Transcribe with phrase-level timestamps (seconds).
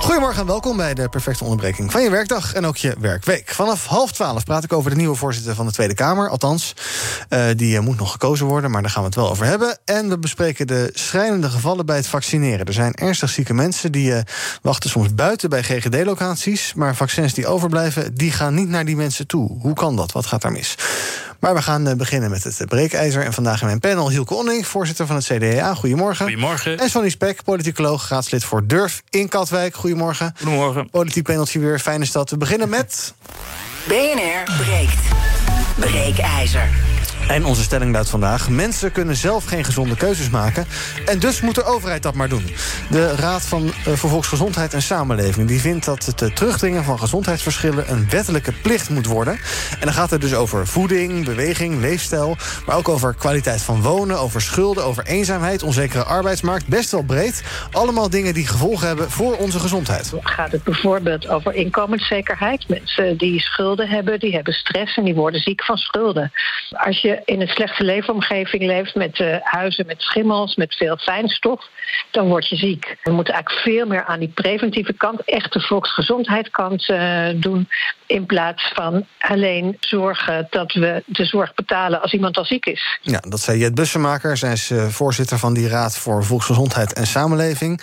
[0.00, 3.48] Goedemorgen en welkom bij de perfecte onderbreking van je werkdag en ook je werkweek.
[3.48, 6.28] Vanaf half twaalf praat ik over de nieuwe voorzitter van de Tweede Kamer.
[6.28, 6.74] Althans,
[7.30, 9.78] uh, die uh, moet nog gekozen worden, maar daar gaan we het wel over hebben.
[9.84, 12.66] En we bespreken de schrijnende gevallen bij het vaccineren.
[12.66, 14.18] Er zijn ernstig zieke mensen die uh,
[14.62, 16.74] wachten soms buiten bij GGD-locaties.
[16.74, 19.58] Maar vaccins die overblijven, die gaan niet naar die mensen toe.
[19.60, 20.12] Hoe kan dat?
[20.12, 20.74] Wat gaat daar mis?
[21.40, 23.24] Maar we gaan beginnen met het breekijzer.
[23.24, 25.74] En vandaag in mijn panel Hielke Onning, voorzitter van het CDA.
[25.74, 26.26] Goedemorgen.
[26.26, 26.78] Goedemorgen.
[26.78, 29.74] En Sonny Spek, politicoloog, raadslid voor Durf in Katwijk.
[29.74, 30.34] Goedemorgen.
[30.36, 30.90] Goedemorgen.
[30.90, 32.30] Politiek paneltje weer, fijne stad.
[32.30, 33.14] We beginnen met...
[33.88, 34.98] BNR breekt.
[35.78, 36.68] Breekijzer.
[37.30, 40.66] En onze stelling luidt vandaag: mensen kunnen zelf geen gezonde keuzes maken.
[41.06, 42.54] En dus moet de overheid dat maar doen.
[42.90, 46.98] De Raad van uh, voor Volksgezondheid en Samenleving die vindt dat het uh, terugdringen van
[46.98, 49.32] gezondheidsverschillen een wettelijke plicht moet worden.
[49.72, 52.36] En dan gaat het dus over voeding, beweging, leefstijl.
[52.66, 56.66] Maar ook over kwaliteit van wonen, over schulden, over eenzaamheid, onzekere arbeidsmarkt.
[56.66, 57.42] Best wel breed.
[57.72, 60.12] Allemaal dingen die gevolgen hebben voor onze gezondheid.
[60.20, 62.68] Gaat het bijvoorbeeld over inkomenszekerheid?
[62.68, 66.32] Mensen die schulden hebben, die hebben stress en die worden ziek van schulden.
[66.70, 71.68] Als je in een slechte leefomgeving leeft met uh, huizen met schimmels, met veel fijnstof,
[72.10, 72.96] dan word je ziek.
[73.02, 77.68] We moeten eigenlijk veel meer aan die preventieve kant, echt de volksgezondheidskant uh, doen,
[78.10, 82.98] in plaats van alleen zorgen dat we de zorg betalen als iemand al ziek is.
[83.02, 84.36] Ja, dat zei Jet Bussemaker.
[84.36, 87.80] Zij is uh, voorzitter van die Raad voor Volksgezondheid en Samenleving.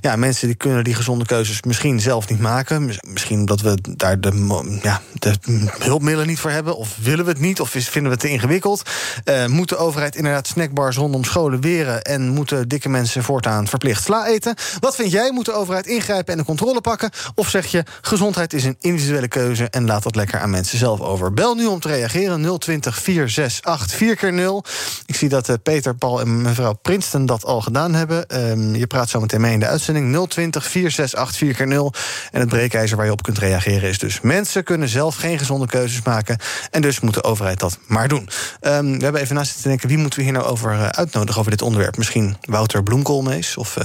[0.00, 2.92] Ja, mensen die kunnen die gezonde keuzes misschien zelf niet maken.
[3.00, 5.34] Misschien omdat we daar de, ja, de
[5.78, 8.90] hulpmiddelen niet voor hebben, of willen we het niet, of vinden we het te ingewikkeld.
[9.24, 12.02] Uh, moet de overheid inderdaad snackbars rondom scholen weren...
[12.02, 14.54] en moeten dikke mensen voortaan verplicht sla eten?
[14.80, 15.30] Wat vind jij?
[15.32, 17.10] Moet de overheid ingrijpen en de controle pakken?
[17.34, 19.63] Of zeg je, gezondheid is een individuele keuze...
[19.70, 21.32] en laat dat lekker aan mensen zelf over?
[21.32, 24.64] Bel nu om te reageren 020 468 4 keer 0
[25.06, 28.24] Ik zie dat uh, Peter, Paul en mevrouw Prinsten dat al gedaan hebben.
[28.32, 31.92] Uh, je praat zo meteen mee in de uitzending 020 468 4 keer 0
[32.32, 34.20] En het breekijzer waar je op kunt reageren is dus...
[34.20, 36.38] mensen kunnen zelf geen gezonde keuzes maken...
[36.70, 38.28] en dus moet de overheid dat maar doen.
[38.60, 41.38] Um, we hebben even naast te denken, wie moeten we hier nou over uh, uitnodigen
[41.40, 41.96] over dit onderwerp?
[41.96, 43.84] Misschien Wouter Bloemkoolmees of uh,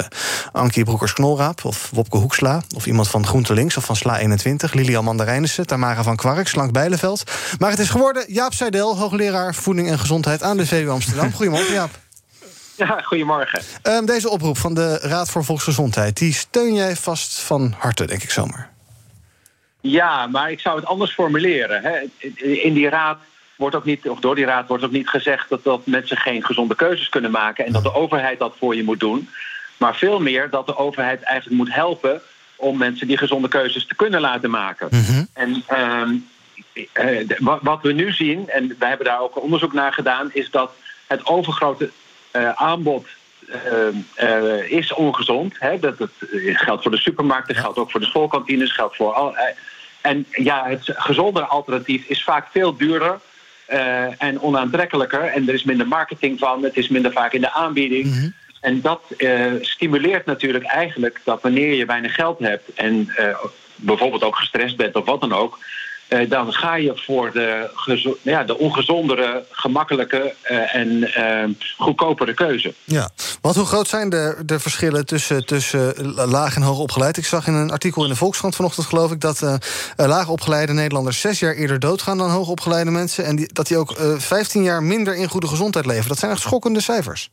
[0.51, 2.61] Ankie Broekers-Knolraap of Wopke Hoeksla...
[2.75, 5.65] of iemand van Groente Links of van Sla 21, Lilian Mandarijnissen...
[5.69, 7.23] Tamara van Kwark, Slank Bijleveld.
[7.59, 10.43] Maar het is geworden Jaap Seidel, hoogleraar Voeding en Gezondheid...
[10.43, 11.33] aan de VU Amsterdam.
[11.33, 11.89] Goedemorgen, Jaap.
[12.75, 13.61] Ja, goedemorgen.
[13.83, 16.17] Um, deze oproep van de Raad voor Volksgezondheid...
[16.17, 18.69] die steun jij vast van harte, denk ik zomaar.
[19.81, 21.81] Ja, maar ik zou het anders formuleren.
[21.83, 21.97] Hè.
[22.41, 23.17] In die raad
[23.57, 26.45] wordt ook niet, of door die raad wordt ook niet gezegd dat, dat mensen geen
[26.45, 29.29] gezonde keuzes kunnen maken en dat de overheid dat voor je moet doen.
[29.77, 32.21] Maar veel meer dat de overheid eigenlijk moet helpen
[32.59, 34.87] om mensen die gezonde keuzes te kunnen laten maken.
[34.91, 35.23] Mhm.
[35.33, 35.63] En
[36.93, 40.71] uh, wat we nu zien, en wij hebben daar ook onderzoek naar gedaan, is dat
[41.07, 41.89] het overgrote
[42.35, 43.07] uh, aanbod
[44.21, 45.55] uh, is ongezond.
[45.59, 45.79] Hè?
[45.79, 46.09] Dat, dat
[46.43, 49.35] geldt voor de supermarkten, geldt ook voor de schoolkantines, geldt voor al.
[50.01, 53.19] En ja, het gezondere alternatief is vaak veel duurder.
[54.17, 55.21] En onaantrekkelijker.
[55.21, 58.05] En er is minder marketing van, het is minder vaak in de aanbieding.
[58.05, 58.33] Mm -hmm.
[58.59, 63.37] En dat uh, stimuleert natuurlijk eigenlijk dat wanneer je weinig geld hebt en uh,
[63.75, 65.59] bijvoorbeeld ook gestrest bent of wat dan ook,
[66.09, 70.35] uh, dan ga je voor de, ja, de ongezondere, gemakkelijke
[70.71, 71.07] en
[71.77, 72.73] goedkopere keuze.
[72.83, 73.09] Ja,
[73.41, 77.17] want hoe groot zijn de, de verschillen tussen, tussen laag en hoog opgeleid?
[77.17, 79.59] Ik zag in een artikel in de Volkskrant vanochtend, geloof ik, dat
[79.95, 83.25] laag opgeleide Nederlanders zes jaar eerder doodgaan dan hoog opgeleide mensen.
[83.25, 86.07] En die, dat die ook vijftien jaar minder in goede gezondheid leven.
[86.07, 87.29] Dat zijn echt schokkende cijfers.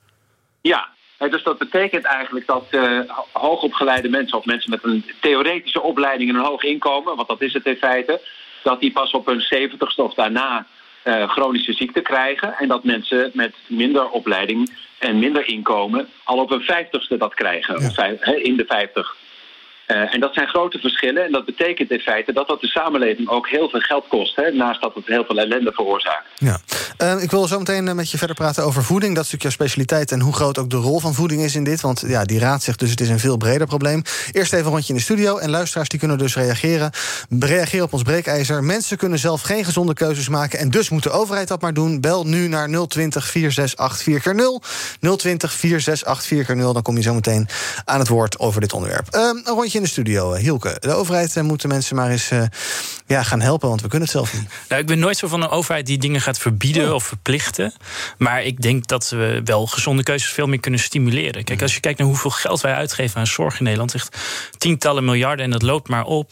[0.60, 0.88] Ja,
[1.18, 3.00] dus dat betekent eigenlijk dat uh,
[3.32, 7.52] hoogopgeleide mensen of mensen met een theoretische opleiding en een hoog inkomen, want dat is
[7.52, 8.20] het in feite,
[8.62, 10.66] dat die pas op hun zeventigste of daarna
[11.04, 12.54] uh, chronische ziekte krijgen.
[12.58, 17.92] En dat mensen met minder opleiding en minder inkomen al op hun vijftigste dat krijgen.
[17.96, 18.34] Ja.
[18.42, 19.16] In de vijftig.
[19.86, 21.24] Uh, en dat zijn grote verschillen.
[21.24, 24.36] En dat betekent in feite dat dat de samenleving ook heel veel geld kost.
[24.36, 26.26] Hè, naast dat het heel veel ellende veroorzaakt.
[26.34, 26.58] Ja.
[27.02, 29.14] Uh, ik wil zo meteen met je verder praten over voeding.
[29.14, 31.64] Dat is natuurlijk jouw specialiteit en hoe groot ook de rol van voeding is in
[31.64, 31.80] dit.
[31.80, 34.02] Want ja, die raad zegt dus het is een veel breder probleem.
[34.32, 35.38] Eerst even een rondje in de studio.
[35.38, 36.90] En luisteraars die kunnen dus reageren.
[37.38, 38.64] Reageren op ons breekijzer.
[38.64, 40.58] Mensen kunnen zelf geen gezonde keuzes maken.
[40.58, 42.00] En dus moet de overheid dat maar doen.
[42.00, 44.62] Bel nu naar 020 468 4 0
[45.16, 47.48] 020 468 4 0 Dan kom je zo meteen
[47.84, 49.06] aan het woord over dit onderwerp.
[49.10, 50.76] Een rondje in de studio, Hielke.
[50.80, 52.42] De overheid moet de mensen maar eens uh,
[53.06, 54.48] ja, gaan helpen, want we kunnen het zelf niet.
[54.68, 56.94] Nou, ik ben nooit zo van een overheid die dingen gaat verbieden oh.
[56.94, 57.72] of verplichten.
[58.18, 61.44] Maar ik denk dat we wel gezonde keuzes veel meer kunnen stimuleren.
[61.44, 64.16] Kijk, als je kijkt naar hoeveel geld wij uitgeven aan zorg in Nederland, echt
[64.58, 66.30] tientallen miljarden en dat loopt maar op,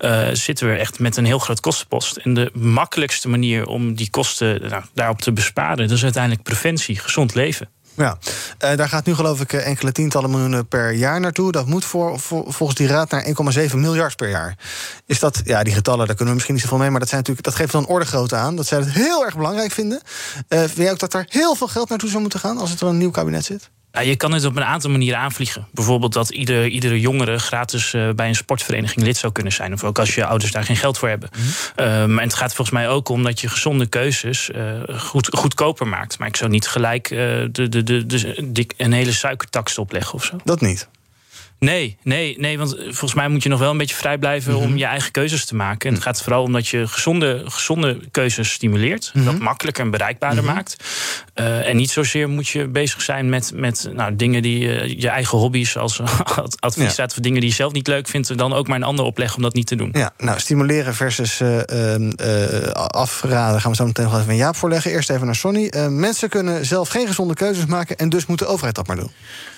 [0.00, 2.16] uh, zitten we echt met een heel groot kostenpost.
[2.16, 6.98] En de makkelijkste manier om die kosten nou, daarop te besparen, dat is uiteindelijk preventie,
[6.98, 7.68] gezond leven.
[7.94, 8.18] Ja,
[8.64, 11.52] uh, daar gaat nu geloof ik enkele tientallen miljoenen per jaar naartoe.
[11.52, 13.24] Dat moet voor volgens die raad naar
[13.68, 14.58] 1,7 miljard per jaar.
[15.06, 17.20] Is dat, ja, die getallen, daar kunnen we misschien niet zoveel mee, maar dat, zijn
[17.20, 18.56] natuurlijk, dat geeft dan orde grootte aan.
[18.56, 20.00] Dat zij het heel erg belangrijk vinden.
[20.48, 22.80] Uh, vind jij ook dat daar heel veel geld naartoe zou moeten gaan als het
[22.80, 23.70] er een nieuw kabinet zit?
[24.00, 25.66] Je kan het op een aantal manieren aanvliegen.
[25.72, 29.72] Bijvoorbeeld dat ieder, iedere jongere gratis uh, bij een sportvereniging lid zou kunnen zijn.
[29.72, 31.30] Of ook als je ouders daar geen geld voor hebben.
[31.36, 31.86] Mm -hmm.
[31.86, 35.86] um, en het gaat volgens mij ook om dat je gezonde keuzes uh, goed, goedkoper
[35.86, 36.18] maakt.
[36.18, 40.24] Maar ik zou niet gelijk uh, de, de, de, de, een hele suikertax opleggen of
[40.24, 40.36] zo.
[40.44, 40.88] Dat niet.
[41.62, 44.58] Nee, nee, nee, want volgens mij moet je nog wel een beetje vrij blijven mm
[44.58, 44.66] -hmm.
[44.66, 45.88] om je eigen keuzes te maken.
[45.88, 49.10] En het gaat vooral om dat je gezonde, gezonde keuzes stimuleert.
[49.14, 49.32] Mm -hmm.
[49.32, 50.56] Dat makkelijker en bereikbaarder mm -hmm.
[50.56, 50.84] maakt.
[51.34, 55.08] Uh, en niet zozeer moet je bezig zijn met, met nou, dingen die uh, je
[55.08, 56.00] eigen hobby's als
[56.60, 57.08] advies ja.
[57.08, 59.42] voor dingen die je zelf niet leuk vindt, dan ook maar een ander opleggen om
[59.42, 59.90] dat niet te doen.
[59.92, 61.58] Ja, nou, stimuleren versus uh,
[62.74, 64.90] afraden gaan we zo meteen nog even een Jaap voorleggen.
[64.90, 65.72] Eerst even naar Sonny.
[65.88, 69.10] mensen kunnen zelf geen gezonde keuzes maken en dus moet de overheid dat maar doen.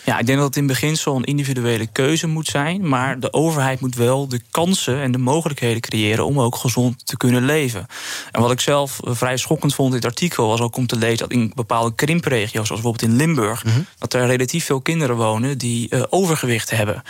[0.05, 2.89] Ja, ik denk dat het in beginsel een individuele keuze moet zijn.
[2.89, 7.17] Maar de overheid moet wel de kansen en de mogelijkheden creëren om ook gezond te
[7.17, 7.87] kunnen leven.
[8.33, 11.19] En wat ik zelf vrij schokkend vond in het artikel was ook om te lezen
[11.19, 13.87] dat in bepaalde krimpregio's, zoals bijvoorbeeld in Limburg, mm -hmm.
[13.99, 17.03] dat er relatief veel kinderen wonen die uh, overgewicht hebben.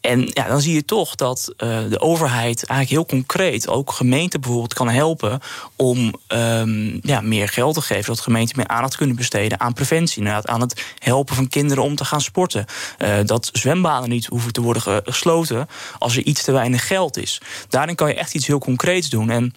[0.00, 4.40] En ja, dan zie je toch dat uh, de overheid eigenlijk heel concreet, ook gemeenten
[4.40, 5.40] bijvoorbeeld, kan helpen
[5.76, 8.06] om um, ja, meer geld te geven.
[8.06, 10.18] Dat gemeenten meer aandacht kunnen besteden aan preventie.
[10.18, 14.52] Inderdaad, aan het helpen van kinderen om te gaan sporten Uh, dat zwembaden niet hoeven
[14.52, 15.68] te worden gesloten
[15.98, 17.40] als er iets te weinig geld is.
[17.68, 19.30] Daarin kan je echt iets heel concreets doen.
[19.30, 19.54] En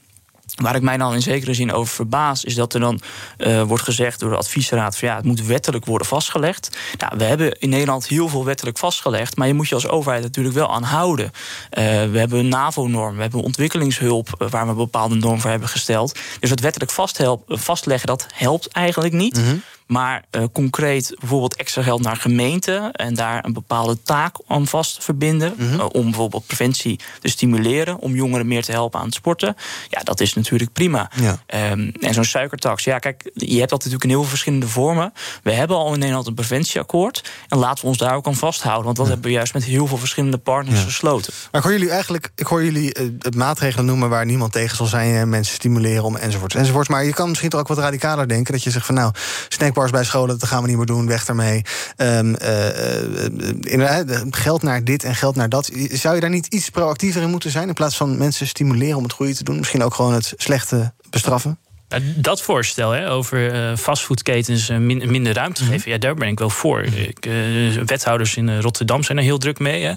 [0.56, 3.02] Waar ik mij dan in zekere zin over verbaas, is dat er dan
[3.38, 6.78] uh, wordt gezegd door de adviesraad: van ja, het moet wettelijk worden vastgelegd.
[6.98, 10.24] Nou, we hebben in Nederland heel veel wettelijk vastgelegd, maar je moet je als overheid
[10.24, 11.26] natuurlijk wel aan houden.
[11.26, 11.32] Uh,
[11.84, 16.20] we hebben een NAVO-norm, we hebben ontwikkelingshulp waar we een bepaalde norm voor hebben gesteld.
[16.40, 16.92] Dus het wettelijk
[17.48, 19.38] vastleggen, dat helpt eigenlijk niet.
[19.38, 19.62] -hmm.
[19.90, 25.04] Maar uh, concreet bijvoorbeeld extra geld naar gemeenten en daar een bepaalde taak aan vast
[25.04, 25.54] verbinden.
[25.58, 25.80] Mm -hmm.
[25.80, 29.56] uh, om bijvoorbeeld preventie te stimuleren, om jongeren meer te helpen aan het sporten.
[29.90, 31.12] Ja, dat is natuurlijk prima.
[31.16, 31.72] Ja.
[31.72, 35.14] Um, en zo'n suikertax, ja, kijk, je hebt dat natuurlijk in heel veel verschillende vormen.
[35.44, 37.32] We hebben al in Nederland een preventieakkoord.
[37.48, 38.86] En laten we ons daar ook aan vasthouden.
[38.86, 39.12] Want dat ja.
[39.12, 40.86] hebben we juist met heel veel verschillende partners ja.
[40.86, 41.34] gesloten.
[41.52, 44.78] Maar ik hoor jullie eigenlijk, ik hoor jullie uh, het maatregelen noemen waar niemand tegen
[44.78, 45.30] zal zijn.
[45.30, 46.90] Mensen stimuleren om enzovoorts enzovoorts.
[46.90, 48.54] Maar je kan misschien toch ook wat radicaler denken.
[48.54, 49.12] Dat je zegt van nou,
[49.88, 51.62] bij scholen, dat gaan we niet meer doen, weg daarmee.
[51.98, 53.98] Um, uh,
[54.30, 55.72] geld naar dit en geld naar dat.
[55.92, 57.68] Zou je daar niet iets proactiever in moeten zijn...
[57.68, 59.58] in plaats van mensen stimuleren om het goede te doen?
[59.58, 61.60] Misschien ook gewoon het slechte bestraffen?
[62.16, 65.92] Dat voorstel hè, over uh, fastfoodketens min, minder ruimte geven, mm -hmm.
[65.92, 66.82] ja, daar ben ik wel voor.
[66.82, 69.84] Ik, uh, wethouders in Rotterdam zijn er heel druk mee.
[69.84, 69.94] Hè.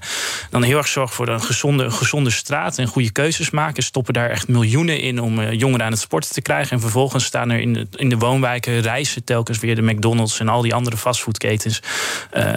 [0.51, 3.83] Dan heel erg zorgen voor een gezonde, gezonde straat en goede keuzes maken.
[3.83, 6.71] Stoppen daar echt miljoenen in om jongeren aan het sporten te krijgen.
[6.73, 10.49] En vervolgens staan er in de, in de woonwijken reizen telkens weer de McDonald's en
[10.49, 11.83] al die andere fastfoodketens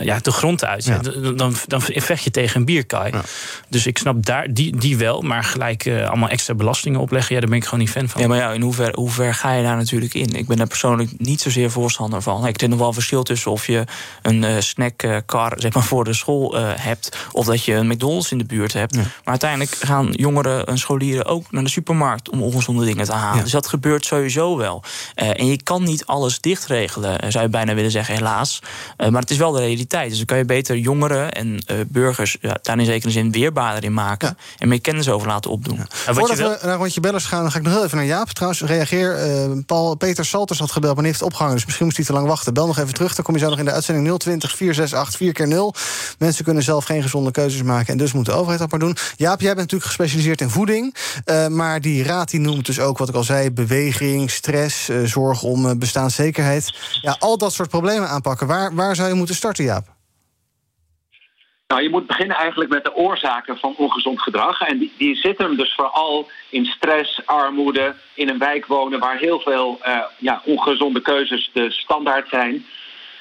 [0.01, 0.85] ja, de grond uit.
[0.85, 0.99] Ja.
[1.35, 3.11] Dan, dan vecht je tegen een bierkaai.
[3.11, 3.21] Ja.
[3.69, 7.49] Dus ik snap daar die, die wel, maar gelijk allemaal extra belastingen opleggen, ja, daar
[7.49, 8.21] ben ik gewoon niet fan van.
[8.21, 8.95] Ja, maar ja, in hoeverre.
[8.95, 10.35] hoever ga je daar natuurlijk in?
[10.35, 12.47] Ik ben daar persoonlijk niet zozeer voorstander van.
[12.47, 13.83] Ik denk nog wel verschil tussen of je
[14.21, 17.17] een uh, snackcar zeg maar, voor de school uh, hebt...
[17.31, 18.95] of dat je een McDonald's in de buurt hebt.
[18.95, 19.01] Ja.
[19.01, 22.29] Maar uiteindelijk gaan jongeren en scholieren ook naar de supermarkt...
[22.29, 23.37] om ongezonde dingen te halen.
[23.37, 23.43] Ja.
[23.43, 24.83] Dus dat gebeurt sowieso wel.
[25.15, 28.59] Uh, en je kan niet alles dichtregelen, zou je bijna willen zeggen, helaas.
[28.97, 30.09] maar het is wel de realiteit.
[30.09, 32.37] Dus dan kan je beter jongeren en burgers...
[32.41, 34.27] Ja, daar in zekere zin weerbaarder in maken...
[34.27, 34.35] Ja.
[34.57, 35.75] en meer kennis over laten opdoen.
[36.05, 36.13] Ja.
[36.13, 38.29] Voordat we naar rondje bellers gaan, dan ga ik nog heel even naar Jaap.
[38.29, 41.55] Trouwens, reageer uh, Paul Peter Salters had gebeld, maar die heeft opgehangen.
[41.55, 42.53] Dus misschien moest hij te lang wachten.
[42.53, 43.15] Bel nog even terug.
[43.15, 45.73] Dan kom je zo nog in de uitzending 020 468 4 keer 0
[46.17, 47.87] Mensen kunnen zelf geen gezonde keuzes maken.
[47.87, 48.97] En dus moet de overheid dat maar doen.
[49.15, 50.95] Jaap, jij bent natuurlijk gespecialiseerd in voeding.
[51.25, 55.05] Uh, maar die raad die noemt dus ook, wat ik al zei, beweging, stress, uh,
[55.05, 56.73] zorg om bestaanszekerheid.
[57.01, 58.47] Ja, al dat soort problemen aanpakken.
[58.47, 59.94] Waar, waar zou je moeten starten, Jaap?
[61.67, 64.61] Nou, je moet beginnen eigenlijk met de oorzaken van ongezond gedrag.
[64.61, 69.39] En die, die zitten dus vooral in stress, armoede, in een wijk wonen waar heel
[69.39, 72.65] veel uh, ja, ongezonde keuzes de standaard zijn.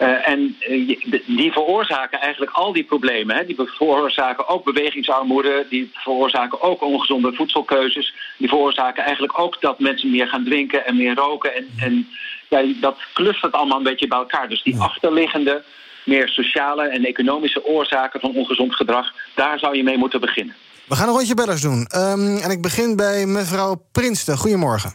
[0.00, 3.36] Uh, en uh, die veroorzaken eigenlijk al die problemen.
[3.36, 3.46] Hè.
[3.46, 8.14] Die veroorzaken ook bewegingsarmoede, die veroorzaken ook ongezonde voedselkeuzes.
[8.36, 11.54] Die veroorzaken eigenlijk ook dat mensen meer gaan drinken en meer roken.
[11.54, 12.08] En, en
[12.48, 14.48] ja, dat clustert allemaal een beetje bij elkaar.
[14.48, 15.62] Dus die achterliggende
[16.04, 20.54] meer sociale en economische oorzaken van ongezond gedrag, daar zou je mee moeten beginnen.
[20.88, 21.86] We gaan een rondje bellers doen.
[21.96, 24.36] Um, en ik begin bij mevrouw Prinsten.
[24.36, 24.92] Goedemorgen.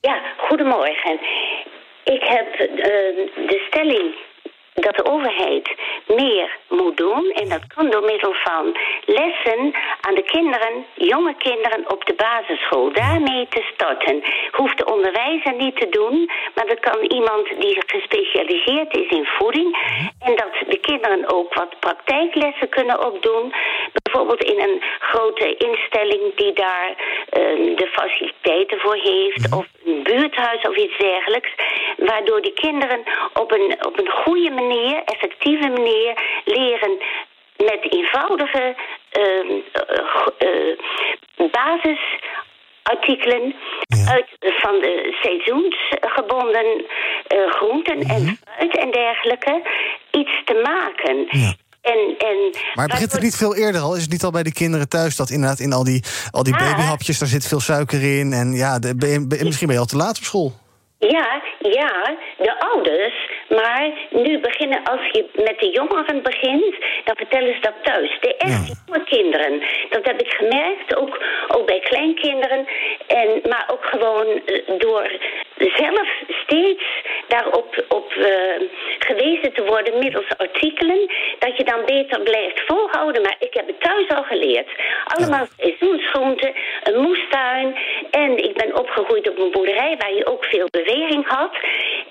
[0.00, 1.20] Ja, goedemorgen.
[2.04, 2.76] Ik heb uh,
[3.48, 4.14] de stelling
[4.80, 5.74] dat de overheid
[6.06, 7.30] meer moet doen.
[7.30, 12.92] En dat kan door middel van lessen aan de kinderen, jonge kinderen op de basisschool.
[12.92, 14.22] Daarmee te starten.
[14.50, 19.76] Hoeft de onderwijzer niet te doen, maar dat kan iemand die gespecialiseerd is in voeding.
[20.20, 23.52] En dat de kinderen ook wat praktijklessen kunnen opdoen.
[24.20, 26.96] Bijvoorbeeld in een grote instelling die daar uh,
[27.76, 29.54] de faciliteiten voor heeft.
[29.54, 31.50] Of een buurthuis of iets dergelijks.
[31.96, 33.02] Waardoor die kinderen
[33.34, 36.98] op een, op een goede manier, effectieve manier, leren
[37.56, 38.74] met eenvoudige
[39.18, 39.50] uh,
[40.38, 40.78] uh,
[41.50, 44.12] basisartikelen ja.
[44.12, 46.84] uit van de seizoensgebonden
[47.48, 48.16] groenten mm -hmm.
[48.16, 49.62] en fruit en dergelijke
[50.10, 51.26] iets te maken.
[51.30, 51.52] Ja.
[51.80, 53.94] En, en maar begint het niet veel eerder al?
[53.94, 56.58] Is het niet al bij de kinderen thuis dat inderdaad in al die, al die
[56.58, 56.58] ja.
[56.58, 58.32] babyhapjes, daar zit veel suiker in?
[58.32, 60.52] En ja, de, ben je, misschien ben je al te laat op school.
[60.98, 63.30] Ja, ja, de ouders.
[63.58, 68.18] Maar nu beginnen, als je met de jongeren begint, dan vertellen ze dat thuis.
[68.20, 68.74] De echt ja.
[68.86, 69.62] jonge kinderen.
[69.88, 72.66] Dat heb ik gemerkt, ook, ook bij kleinkinderen.
[73.06, 74.40] En, maar ook gewoon
[74.78, 75.10] door
[75.56, 76.08] zelf
[76.44, 76.84] steeds
[77.28, 78.26] daarop op, uh,
[78.98, 81.10] gewezen te worden middels artikelen.
[81.38, 83.22] Dat je dan beter blijft volhouden.
[83.22, 84.68] Maar ik heb het thuis al geleerd.
[85.04, 85.64] Allemaal ja.
[85.64, 86.52] seizoensgroenten,
[86.82, 87.76] een moestuin.
[88.10, 91.54] En ik ben opgegroeid op een boerderij waar je ook veel beweging had.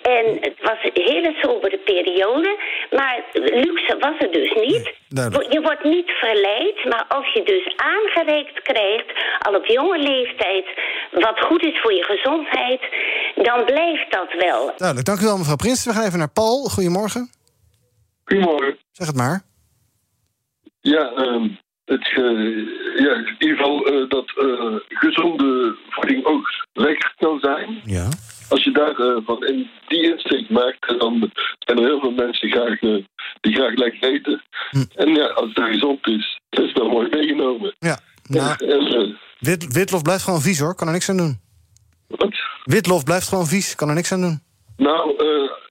[0.02, 2.58] En het was een hele sobere periode.
[2.92, 4.94] Maar luxe was het dus niet.
[5.10, 9.10] Nee, je wordt niet verleid, maar als je dus aangereikt krijgt,
[9.40, 10.66] al op jonge leeftijd,
[11.12, 12.82] wat goed is voor je gezondheid,
[13.36, 14.74] dan blijft dat wel.
[14.78, 15.86] Duidelijk, dank u wel mevrouw Prins.
[15.86, 16.64] We gaan even naar Paul.
[16.64, 17.30] Goedemorgen.
[18.26, 18.78] Goedemorgen.
[18.92, 19.42] Zeg het maar.
[20.82, 27.82] Ja, um, ja in ieder geval uh, dat uh, gezonde voeding ook lekker kan zijn.
[27.86, 28.08] Ja.
[28.50, 32.60] Als je daarvan van in die insteek maakt, dan zijn er heel veel mensen die
[32.60, 32.80] graag,
[33.42, 34.44] die graag lekker eten.
[34.70, 34.84] Hm.
[34.96, 37.76] En ja, als het daar gezond is, dat is wel mooi meegenomen.
[37.80, 41.40] Ja, nou, en, wit, witlof blijft gewoon vies hoor, kan er niks aan doen.
[42.08, 42.36] Wat?
[42.64, 44.42] Witlof blijft gewoon vies, kan er niks aan doen.
[44.78, 45.16] Nou,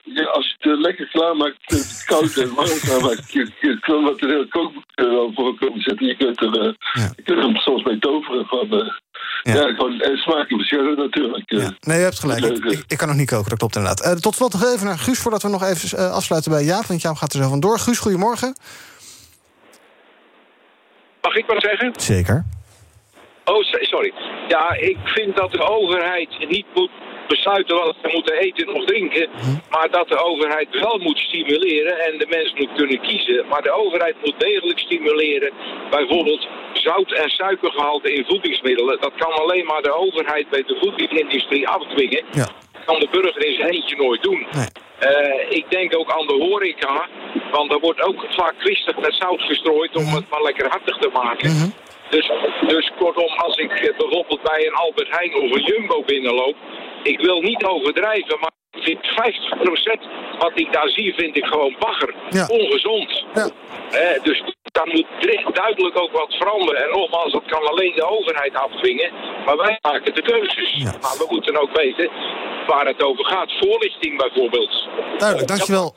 [0.02, 4.28] ja, als het lekker klaarmaakt, het koud en warm klaarmaakt, je, je kan wat een
[4.28, 6.06] heel kookboek er voor kunnen zetten.
[6.06, 7.10] Je kunt er, uh, ja.
[7.16, 8.74] je kunt er soms mee toveren van.
[8.74, 8.92] Uh,
[9.42, 9.54] ja.
[9.54, 11.50] ja, gewoon en smaken verschillen natuurlijk.
[11.50, 11.70] Ja.
[11.80, 12.44] Nee, je hebt gelijk.
[12.44, 14.22] Ik, ik, ik, kan nog niet koken, dat klopt inderdaad.
[14.22, 17.16] tot slot nog even naar Guus, voordat we nog even afsluiten bij Jaap, want Jaap
[17.16, 17.78] gaat er zo vandoor.
[17.78, 18.56] Guus, goedemorgen.
[21.22, 21.92] Mag ik wat zeggen?
[21.96, 22.44] Zeker.
[23.44, 24.12] Oh, sorry.
[24.48, 26.90] Ja, ik vind dat de overheid niet moet
[27.28, 29.28] besluiten wat ze moeten eten of drinken.
[29.70, 33.46] Maar dat de overheid wel moet stimuleren en de mens moet kunnen kiezen.
[33.48, 35.52] Maar de overheid moet degelijk stimuleren.
[35.90, 39.00] Bijvoorbeeld zout- en suikergehalte in voedingsmiddelen.
[39.00, 42.24] Dat kan alleen maar de overheid bij de voedingsindustrie afdwingen.
[42.32, 42.48] Ja.
[42.72, 44.46] Dat kan de burger in zijn eentje nooit doen.
[44.52, 44.66] Nee.
[45.02, 47.06] Uh, ik denk ook aan de horeca,
[47.50, 51.10] want er wordt ook vaak kwistig met zout gestrooid om het maar lekker hartig te
[51.12, 51.50] maken.
[51.50, 51.72] -hmm.
[52.10, 52.30] Dus,
[52.66, 56.56] dus kortom, als ik bijvoorbeeld bij een Albert Heijn of een Jumbo binnenloop,
[57.02, 61.76] ik wil niet overdrijven, maar ik vind 50% wat ik daar zie, vind ik gewoon
[61.78, 62.14] bagger.
[62.30, 62.46] Ja.
[62.46, 63.24] Ongezond.
[63.34, 63.48] Ja.
[63.90, 65.06] Eh, dus daar moet
[65.54, 66.84] duidelijk ook wat veranderen.
[66.84, 69.10] En nogmaals, dat kan alleen de overheid afdwingen.
[69.44, 70.72] Maar wij maken de keuzes.
[70.72, 70.92] Ja.
[71.00, 72.10] Maar we moeten ook weten
[72.68, 73.52] waar het over gaat.
[73.60, 74.88] Voorlichting bijvoorbeeld.
[75.18, 75.94] Duidelijk, dankjewel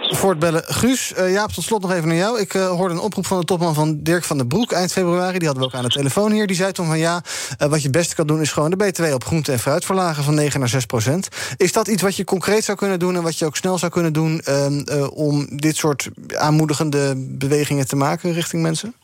[0.00, 0.62] voor het bellen.
[0.64, 2.40] Guus, uh, Jaap, tot slot nog even naar jou.
[2.40, 5.38] Ik uh, hoorde een oproep van de topman van Dirk van den Broek eind februari.
[5.38, 6.46] Die hadden we ook aan de telefoon hier.
[6.46, 7.22] Die zei toen van ja,
[7.62, 8.40] uh, wat je het beste kan doen...
[8.40, 11.54] is gewoon de BTW op groente en fruit verlagen van 9 naar 6 procent.
[11.56, 13.16] Is dat iets wat je concreet zou kunnen doen...
[13.16, 14.40] en wat je ook snel zou kunnen doen...
[15.14, 18.94] om dit soort aanmoedigende bewegingen te maken richting mensen?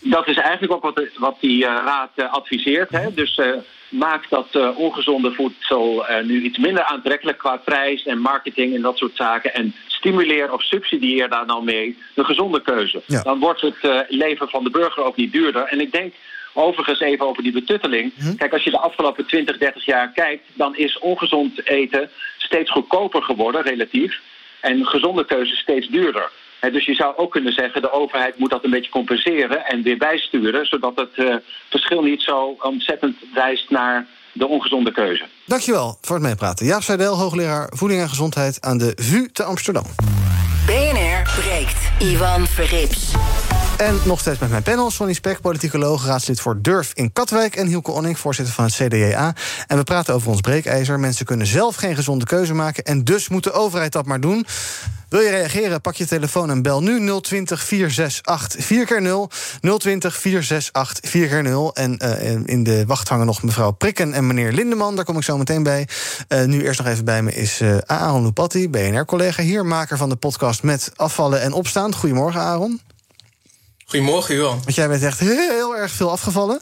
[0.00, 2.90] Dat is eigenlijk ook wat, de, wat die raad adviseert.
[2.90, 3.14] Hè?
[3.14, 3.40] Dus
[3.88, 8.82] maakt dat uh, ongezonde voedsel uh, nu iets minder aantrekkelijk qua prijs en marketing en
[8.82, 9.54] dat soort zaken.
[9.54, 13.02] En stimuleer of subsidieer daar nou mee de gezonde keuze.
[13.06, 13.22] Ja.
[13.22, 15.62] Dan wordt het uh, leven van de burger ook niet duurder.
[15.62, 16.14] En ik denk
[16.52, 18.12] overigens even over die betutteling.
[18.18, 18.34] Hm?
[18.34, 23.22] Kijk, als je de afgelopen 20, 30 jaar kijkt, dan is ongezond eten steeds goedkoper
[23.22, 24.20] geworden, relatief.
[24.60, 26.30] En gezonde keuzes steeds duurder.
[26.60, 29.96] Dus je zou ook kunnen zeggen, de overheid moet dat een beetje compenseren en weer
[29.96, 31.34] bijsturen, zodat het eh,
[31.70, 35.24] verschil niet zo ontzettend wijst naar de ongezonde keuze.
[35.46, 36.66] Dankjewel voor het meepraten.
[36.66, 39.84] Jaap Seidel, hoogleraar voeding en gezondheid aan de VU te Amsterdam.
[40.66, 41.90] BNR breekt.
[41.98, 43.12] Ivan Verrips.
[43.78, 47.56] En nog steeds met mijn panel, Sonny Spek, politicoloog, raadslid voor Durf in Katwijk...
[47.56, 49.34] en Hielke Onning, voorzitter van het CDA.
[49.66, 51.00] En we praten over ons breekijzer.
[51.00, 52.84] Mensen kunnen zelf geen gezonde keuze maken...
[52.84, 54.46] en dus moet de overheid dat maar doen.
[55.08, 59.36] Wil je reageren, pak je telefoon en bel nu 020 468 4x0.
[59.78, 61.72] 020 468 4x0.
[61.72, 64.96] En uh, in de wacht hangen nog mevrouw Prikken en meneer Lindeman.
[64.96, 65.88] Daar kom ik zo meteen bij.
[66.28, 69.66] Uh, nu eerst nog even bij me is uh, Aaron Lupatti, BNR-collega hier...
[69.66, 71.94] maker van de podcast Met Afvallen en Opstaan.
[71.94, 72.80] Goedemorgen, Aaron.
[73.90, 74.60] Goedemorgen, Johan.
[74.62, 76.60] Want jij bent echt heel erg veel afgevallen.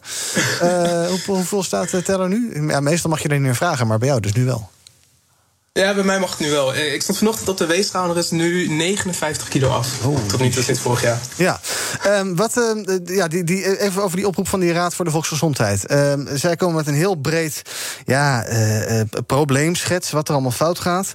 [0.63, 2.67] uh, hoe, hoeveel staat de teller nu?
[2.69, 4.71] Ja, meestal mag je er niet meer vragen, maar bij jou dus nu wel.
[5.77, 6.75] Ja, bij mij mag het nu wel.
[6.75, 10.05] Ik stond vanochtend op de weegschaal en er is nu 59 kilo af.
[10.05, 11.21] Oh, Tot nu toe sinds vorig jaar.
[11.37, 11.61] Ja,
[12.07, 15.11] um, wat, uh, ja die, die, even over die oproep van die Raad voor de
[15.11, 15.91] Volksgezondheid.
[15.93, 17.63] Um, zij komen met een heel breed
[18.05, 21.13] ja, uh, probleemschets wat er allemaal fout gaat.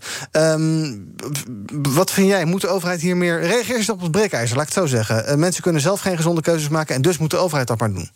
[1.90, 2.46] Wat vind jij?
[2.46, 3.42] Moet de overheid hier meer...
[3.42, 5.40] Reageer eens op het breekijzer, laat ik het zo zeggen.
[5.40, 6.96] mensen kunnen zelf geen gezonde keuzes maken...
[6.96, 8.10] en dus moet de overheid dat maar doen.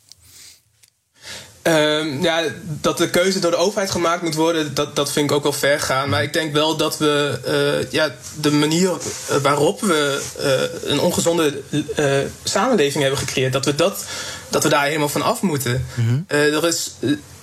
[1.68, 5.36] Um, ja, dat de keuze door de overheid gemaakt moet worden, dat, dat vind ik
[5.36, 6.10] ook wel ver gaan.
[6.10, 8.92] Maar ik denk wel dat we uh, ja, de manier
[9.42, 14.06] waarop we uh, een ongezonde uh, samenleving hebben gecreëerd, dat we, dat,
[14.50, 15.86] dat we daar helemaal van af moeten.
[15.94, 16.26] Mm -hmm.
[16.28, 16.92] er is,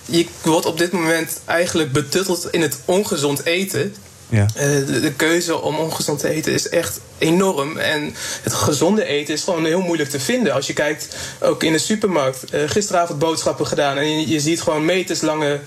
[0.05, 3.95] je wordt op dit moment eigenlijk betutteld in het ongezond eten.
[4.32, 4.46] Ja.
[4.56, 7.76] Uh, de, de, keuze om ongezond te eten is echt enorm.
[7.76, 10.52] En het gezonde eten is gewoon heel moeilijk te vinden.
[10.52, 12.54] Als je kijkt, ook in de supermarkt.
[12.54, 13.96] Uh, gisteravond boodschappen gedaan.
[13.96, 15.60] En je, je ziet gewoon meterslange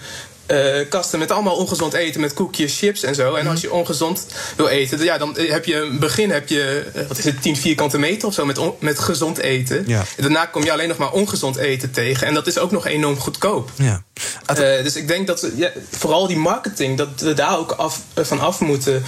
[0.47, 3.33] uh, kasten met allemaal ongezond eten, met koekjes, chips en zo.
[3.33, 7.17] En als je ongezond wil eten, ja, dan heb je een begin heb je, wat
[7.17, 9.83] is het, 10 vierkante meter of zo met, met gezond eten.
[9.87, 9.99] Ja.
[9.99, 12.27] En daarna kom je alleen nog maar ongezond eten tegen.
[12.27, 13.71] En dat is ook nog enorm goedkoop.
[13.75, 14.03] Ja.
[14.49, 18.39] Uh, dus ik denk dat ja, vooral die marketing, dat we daar ook af, van
[18.39, 19.03] af moeten.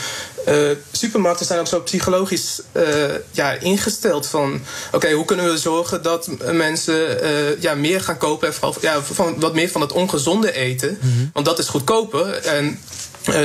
[0.48, 2.84] Uh, supermarkten zijn ook zo psychologisch uh,
[3.32, 4.54] ja, ingesteld van...
[4.54, 7.20] oké, okay, hoe kunnen we zorgen dat mensen
[7.60, 8.48] ja, meer gaan kopen...
[8.48, 10.98] en vooral ja, van, wat meer van het ongezonde eten.
[11.02, 11.30] Mm -hmm.
[11.34, 12.80] Want dat is goedkoper en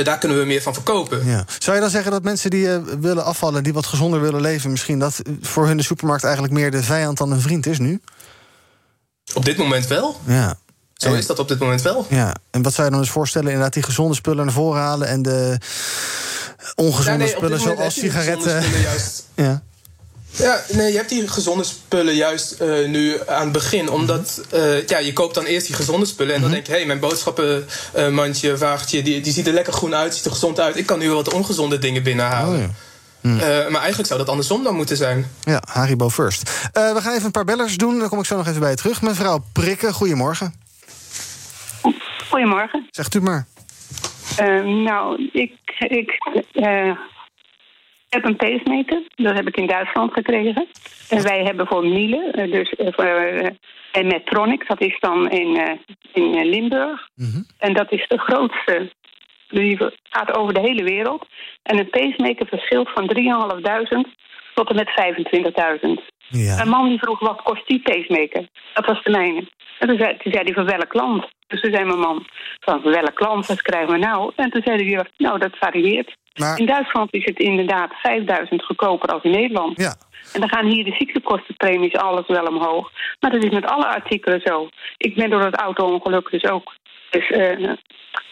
[0.03, 1.25] daar kunnen we meer van verkopen.
[1.25, 1.45] Ja.
[1.57, 2.67] Zou je dan zeggen dat mensen die
[2.99, 3.63] willen afvallen...
[3.63, 4.71] die wat gezonder willen leven...
[4.71, 8.01] misschien dat voor hun de supermarkt eigenlijk meer de vijand dan een vriend is nu?
[9.33, 10.19] Op dit moment wel.
[10.25, 10.57] Ja.
[11.03, 12.05] Zo is dat op dit moment wel.
[12.09, 13.47] Ja, en wat zou je dan eens voorstellen?
[13.47, 15.57] Inderdaad, die gezonde spullen naar voren halen en de
[16.75, 18.63] ongezonde ja, nee, spullen zoals sigaretten.
[18.81, 19.23] Juist...
[19.35, 19.61] ja.
[20.35, 23.89] Ja, nee, je hebt die gezonde spullen juist uh, nu aan het begin.
[23.89, 26.33] Omdat uh, ja, je koopt dan eerst die gezonde spullen.
[26.33, 26.63] En dan mm -hmm.
[26.63, 30.15] denk je, hé, hey, mijn boodschappenmandje, uh, wagentje, die, die ziet er lekker groen uit,
[30.15, 30.77] ziet er gezond uit.
[30.77, 32.55] Ik kan nu wel wat ongezonde dingen binnenhalen.
[32.55, 32.69] Oh, ja.
[33.21, 33.35] Hmm.
[33.35, 35.27] Uh, maar eigenlijk zou dat andersom dan moeten zijn.
[35.43, 36.49] Ja, Haribo first.
[36.73, 37.99] Uh, we gaan even een paar bellers doen.
[37.99, 39.01] Dan kom ik zo nog even bij je terug.
[39.01, 40.53] Mevrouw Prikken, goedemorgen.
[42.33, 42.87] Goedemorgen.
[42.89, 43.45] Zegt u maar.
[44.41, 46.19] Uh, nou, ik, ik
[48.09, 49.01] heb een pacemaker.
[49.15, 50.67] Dat heb ik in Duitsland gekregen.
[51.09, 53.05] En wij hebben voor Miele, dus voor
[53.91, 55.79] en Medtronic, dat is dan in,
[56.13, 57.07] in Limburg.
[57.15, 57.45] Mm -hmm.
[57.57, 58.91] En dat is de grootste
[59.49, 59.77] die
[60.09, 61.27] gaat over de hele wereld.
[61.63, 63.11] En een pacemaker verschilt van
[64.05, 64.11] 3.500
[64.53, 64.89] tot en met
[65.97, 66.12] 25.000.
[66.37, 66.59] Ja.
[66.59, 68.47] Een man die vroeg, wat kost die pacemaker?
[68.73, 69.47] Dat was de mijne.
[69.79, 71.25] En toen zei, toen zei hij, van welk land?
[71.47, 72.25] Dus toen zei mijn man,
[72.59, 74.31] van welk land, wat krijgen we nou?
[74.35, 76.15] En toen zei hij, nou, dat varieert.
[76.33, 76.59] Maar...
[76.59, 79.81] In Duitsland is het inderdaad 5000 goedkoper als in Nederland.
[79.81, 79.95] Ja.
[80.33, 82.91] En dan gaan hier de ziektekostenpremies alles wel omhoog.
[83.19, 84.69] Maar dat is met alle artikelen zo.
[84.97, 86.73] Ik ben door het auto-ongeluk dus ook
[87.09, 87.71] dus, uh,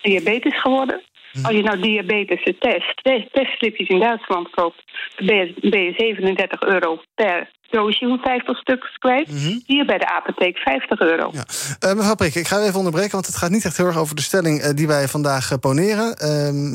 [0.02, 1.02] diabetes geworden.
[1.44, 4.84] Als je nou diabetes test, teststripjes in Duitsland koopt,
[5.16, 9.28] dan ben je, ben je 37 euro per doosje 50 stuks kwijt.
[9.28, 9.62] Mm -hmm.
[9.66, 11.32] Hier bij de apotheek 50 euro.
[11.34, 11.44] Ja.
[11.90, 14.16] Uh, mevrouw Prik, ik ga even onderbreken, want het gaat niet echt heel erg over
[14.16, 16.16] de stelling uh, die wij vandaag uh, poneren.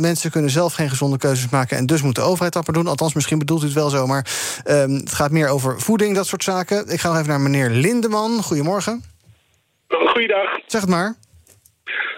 [0.01, 2.87] mensen kunnen zelf geen gezonde keuzes maken en dus moet de overheid dat maar doen.
[2.87, 4.27] Althans, misschien bedoelt u het wel zo, maar
[4.65, 6.89] ehm, het gaat meer over voeding, dat soort zaken.
[6.93, 8.43] Ik ga nog even naar meneer Lindeman.
[8.43, 9.03] Goedemorgen.
[9.89, 10.59] Goeiedag.
[10.67, 11.15] Zeg het maar.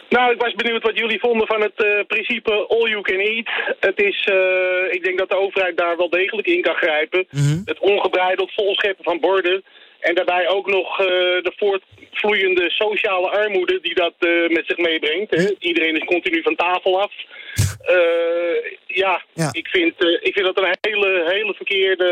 [0.09, 3.49] Nou, ik was benieuwd wat jullie vonden van het uh, principe all you can eat.
[3.81, 7.27] Het is, uh, ik denk dat de overheid daar wel degelijk in kan grijpen.
[7.31, 7.63] Mm -hmm.
[7.65, 9.65] Het ongebreideld volscheppen van borden.
[10.01, 14.15] En daarbij ook nog uh, de voortvloeiende sociale armoede die dat
[14.49, 15.31] met zich meebrengt.
[15.31, 15.55] Hè.
[15.59, 17.13] Iedereen is continu van tafel af.
[17.89, 19.49] Eh, ja, Ja.
[19.53, 22.11] Ik, vind, eh, ik vind dat een hele, hele verkeerde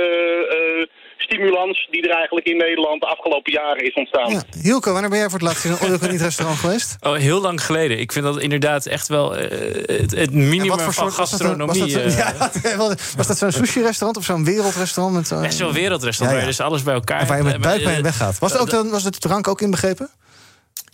[0.48, 0.86] eh,
[1.16, 4.30] stimulans die er eigenlijk in Nederland de afgelopen jaren is ontstaan.
[4.30, 4.42] Ja.
[4.62, 5.70] Hielke, wanneer ben jij voor het laatst in
[6.10, 6.96] een restaurant geweest?
[7.00, 7.98] Oh, heel lang geleden.
[7.98, 9.50] Ik vind dat inderdaad echt wel eh,
[10.00, 11.12] het, het minimum van was dat dan?
[11.12, 11.80] gastronomie.
[11.80, 12.18] Was dat, eh,
[12.72, 15.16] ja, wel- was dat zo'n sushi-restaurant of zo'n wereldrestaurant?
[15.16, 16.32] Met, zo- Echt zo'n wereldrestaurant Ja, ja.
[16.32, 17.64] waar je dus alles bij elkaar En waar je met hebt.
[17.64, 18.38] buik bij Eh, weggaat.
[18.38, 20.10] Was, het ook dan, was het drank ook inbegrepen?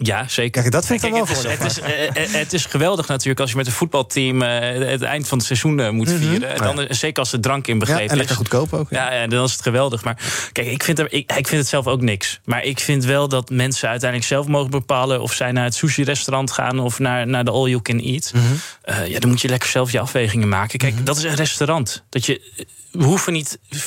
[0.02, 0.60] Ja, zeker.
[0.60, 2.52] Kijk, dat vind ik dan wel Kijk, het, is, voordeel het, is, eh, eh, het
[2.52, 6.08] is geweldig natuurlijk als je met een voetbalteam eh, het eind van het seizoen moet
[6.08, 6.16] Mhm.
[6.18, 6.56] vieren.
[6.58, 8.40] Dan, Zeker als de drank inbegrepen Ja, en lekker is.
[8.40, 8.90] goedkoop ook.
[8.90, 10.04] Ja, ja, dan is het geweldig.
[10.04, 10.16] Maar
[10.52, 12.40] kijk, ik vind, er, ik, ik vind het zelf ook niks.
[12.44, 15.20] Maar ik vind wel dat mensen uiteindelijk zelf mogen bepalen...
[15.22, 18.32] of zij naar het sushi-restaurant gaan of naar, naar de all you can eat.
[18.34, 19.10] Mhm.
[19.10, 20.78] Ja, dan moet je lekker zelf je afwegingen maken.
[20.78, 22.04] Kijk, dat is een restaurant.
[22.08, 23.78] Dat je, we hoeven niet 24-7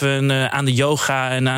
[0.00, 1.48] eh, aan de yoga en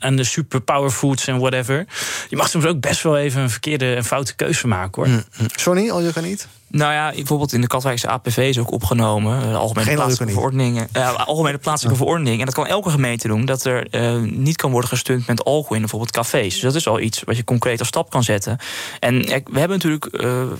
[0.00, 1.86] aan, de super powerfoods en whatever.
[2.28, 5.22] Je mag soms ook best wel even een verkeerde en foute keuze maken hoor.
[5.56, 6.46] Sonny, all you can eat?
[6.70, 9.42] Nou ja, bijvoorbeeld in de Katwijkse APV is ook opgenomen.
[9.42, 10.88] eh, De algemene Geen plaatselijke verordeningen.
[10.92, 12.38] eh, algemene plaatselijke verordening.
[12.38, 13.44] En dat kan elke gemeente doen.
[13.44, 16.52] Dat er eh, niet kan worden gesteund met alcohol in bijvoorbeeld cafés.
[16.54, 18.58] Dus dat is al iets wat je concreet als stap kan zetten.
[19.00, 20.08] En we hebben natuurlijk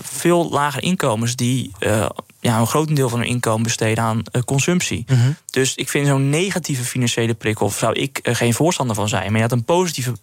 [0.01, 1.71] veel lagere inkomens die
[2.39, 5.05] ja, een groot deel van hun inkomen besteden aan consumptie.
[5.49, 9.25] Dus ik vind zo'n negatieve financiële prikkel zou ik geen voorstander van zijn.
[9.25, 10.17] Maar je had een positieve po-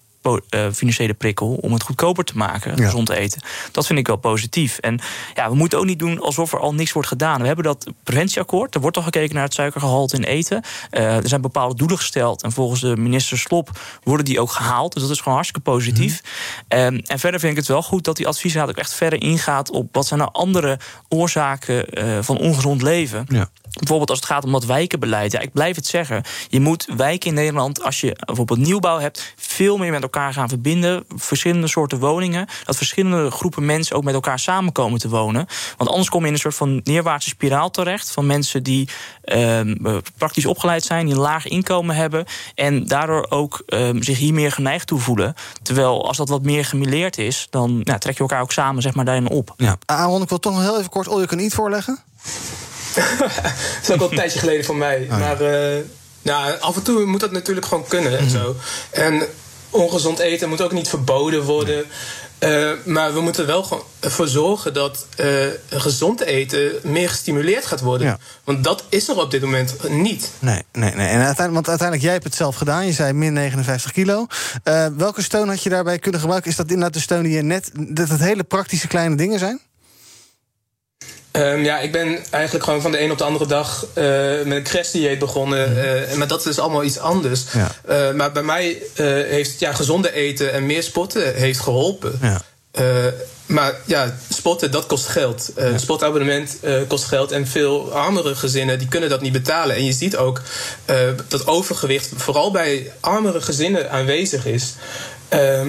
[0.73, 2.85] financiële prikkel om het goedkoper te maken, Ja.
[2.85, 3.41] gezond eten.
[3.73, 4.79] Dat vind ik wel positief.
[4.79, 5.01] En
[5.35, 7.41] ja, we moeten ook niet doen alsof er al niks wordt gedaan.
[7.41, 8.75] We hebben dat preventieakkoord.
[8.75, 10.63] Er wordt al gekeken naar het suikergehalte in eten.
[10.91, 12.43] Eh, er zijn bepaalde doelen gesteld.
[12.43, 13.71] En volgens de minister Slop
[14.03, 14.93] worden die ook gehaald.
[14.93, 16.21] Dus dat is gewoon hartstikke positief.
[16.69, 19.71] Ehm, en verder vind ik het wel goed dat die adviesraad ook echt verder ingaat
[19.71, 20.79] op wat zijn nou andere
[21.09, 23.25] oorzaken eh, van ongezond leven.
[23.29, 23.49] Ja.
[23.79, 25.33] Bijvoorbeeld als het gaat om dat wijkenbeleid.
[25.33, 26.23] Ja, ik blijf het zeggen.
[26.49, 30.49] Je moet wijken in Nederland, als je bijvoorbeeld nieuwbouw hebt, veel meer met elkaar gaan
[30.49, 31.05] verbinden.
[31.17, 32.47] Verschillende soorten woningen.
[32.65, 35.47] Dat verschillende groepen mensen ook met elkaar samenkomen te wonen.
[35.77, 38.11] Want anders kom je in een soort van neerwaartse spiraal terecht.
[38.11, 38.89] Van mensen die
[39.25, 42.25] ehm, eh, praktisch opgeleid zijn, die een laag inkomen hebben.
[42.55, 45.35] En daardoor ook ehm, zich hier meer geneigd toe voelen.
[45.63, 48.95] Terwijl als dat wat meer gemilleerd is, dan nou, trek je elkaar ook samen zeg
[48.95, 49.55] maar, daarin op.
[49.57, 49.79] Ja.
[49.85, 51.99] Aaron, ik wil toch nog heel even kort all you can eat voorleggen.
[52.95, 53.31] Dat
[53.83, 55.07] is ook al een tijdje geleden voor mij.
[55.09, 55.83] Maar eh,
[56.23, 58.57] nou, af en toe moet dat natuurlijk gewoon kunnen en zo.
[58.91, 59.23] En
[59.71, 61.85] ongezond eten moet ook niet verboden worden.
[62.39, 65.29] Eh, maar we moeten er wel gewoon voor zorgen dat eh,
[65.71, 68.07] gezond eten meer gestimuleerd gaat worden.
[68.07, 68.19] Ja.
[68.45, 70.31] Want dat is er op dit moment niet.
[70.39, 71.09] Nee, nee, nee.
[71.09, 72.87] En uiteindelijk, want uiteindelijk, jij hebt het zelf gedaan.
[72.87, 74.27] Je zei min 59 kilo.
[74.97, 76.51] Welke steun had je daarbij kunnen gebruiken?
[76.51, 77.71] Is dat inderdaad de steun die je net...
[77.75, 79.61] dat het hele praktische kleine dingen zijn?
[81.31, 84.05] Ehm, ja, ik ben eigenlijk gewoon van de een op de andere dag eh,
[84.45, 85.67] met een crashdieet begonnen.
[86.11, 87.45] eh, maar dat is allemaal iets anders.
[87.53, 87.71] Ja.
[87.87, 88.83] Eh, maar bij mij
[89.29, 92.19] heeft ja, gezonde eten en meer sporten heeft geholpen.
[92.23, 92.41] Ja.
[93.47, 95.51] Maar ja, sporten, dat kost geld.
[95.55, 97.33] Een sportabonnement eh, kost geld.
[97.33, 99.77] En veel armere gezinnen die kunnen dat niet betalen.
[99.77, 100.43] En je ziet ook
[101.29, 104.75] dat overgewicht vooral bij armere gezinnen aanwezig is.
[105.29, 105.69] Ehm,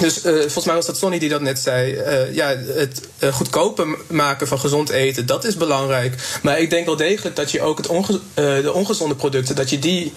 [0.00, 1.94] dus eh, volgens mij was dat Sonny die dat net zei.
[1.94, 6.38] Eh, ja, het eh, goedkoper maken van gezond eten, dat is belangrijk.
[6.42, 9.56] Maar ik denk wel degelijk dat je ook het onge- de ongezonde producten...
[9.56, 10.12] dat je die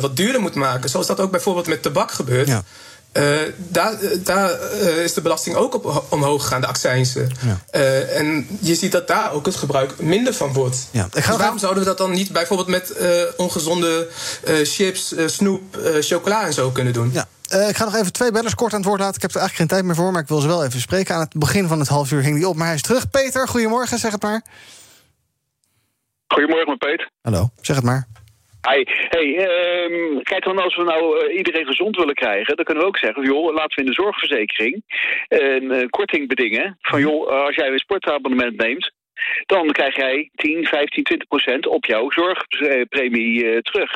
[0.00, 0.90] wat duurder moet maken.
[0.90, 2.48] Zoals dat ook bijvoorbeeld met tabak gebeurt.
[2.48, 2.64] Ja.
[3.12, 7.30] Eh, daar daar eh, is de belasting ook op omhoog gegaan, de accijnsen.
[7.70, 10.88] Eh, en je ziet dat daar ook het gebruik minder van wordt.
[10.90, 14.08] Ja, ik ga dus waarom zouden we dat dan niet bijvoorbeeld met eh, ongezonde
[14.44, 17.10] eh, chips, eh, snoep, eh, chocola en zo kunnen doen?
[17.12, 17.26] Ja.
[17.48, 19.16] Eh, ik ga nog even twee bellers kort aan het woord laten.
[19.16, 21.14] Ik heb er eigenlijk geen tijd meer voor, maar ik wil ze wel even spreken.
[21.14, 23.10] Aan het begin van het half uur ging die op, maar hij is terug.
[23.10, 24.42] Peter, goedemorgen, zeg het maar.
[26.28, 27.10] Goedemorgen, Peet.
[27.22, 28.06] Hallo, zeg het maar.
[28.68, 28.84] Hi.
[29.08, 32.88] Hey, ehm, kijk dan als we nou eh, iedereen gezond willen krijgen, dan kunnen we
[32.88, 34.82] ook zeggen, joh, laten we in de zorgverzekering
[35.28, 36.78] een eh, korting bedingen.
[36.80, 38.92] Van joh, eh, als jij een sportabonnement neemt,
[39.46, 43.90] dan krijg jij 10, 15, 20 procent op jouw zorgpremie eh, terug.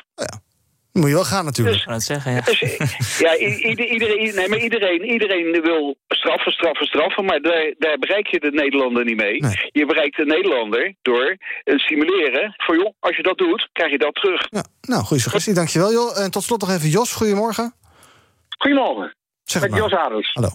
[1.00, 1.84] Moet je wel gaan natuurlijk.
[1.84, 2.40] Het zeggen, ja.
[2.40, 7.98] Dus, ja, ieder- iedereen, nee, maar iedereen, iedereen wil straffen, straffen, straffen, maar daar, daar
[7.98, 9.42] bereik je de Nederlander niet mee.
[9.72, 13.98] Je bereikt de Nederlander door het stimuleren van joh, als je dat doet, krijg je
[13.98, 14.46] dat terug.
[14.50, 15.92] Ja, nou, goede suggestie, dankjewel.
[15.92, 16.18] Joh.
[16.18, 17.74] En tot slot nog even Jos, goedemorgen.
[18.58, 19.14] Goedemorgen.
[19.44, 19.80] Zeg Met maar.
[19.80, 20.30] Jos Adels.
[20.32, 20.48] Hallo.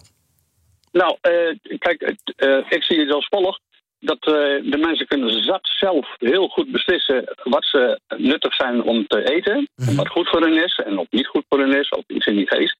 [0.91, 2.01] Nou, eh, kijk,
[2.35, 3.61] eh, ik zie het als volgt.
[4.03, 4.33] Dat eh,
[4.71, 9.69] de mensen kunnen zat zelf heel goed beslissen wat ze nuttig zijn om te eten.
[9.75, 12.25] En wat goed voor hen is en wat niet goed voor hen is, of iets
[12.25, 12.77] in die geest.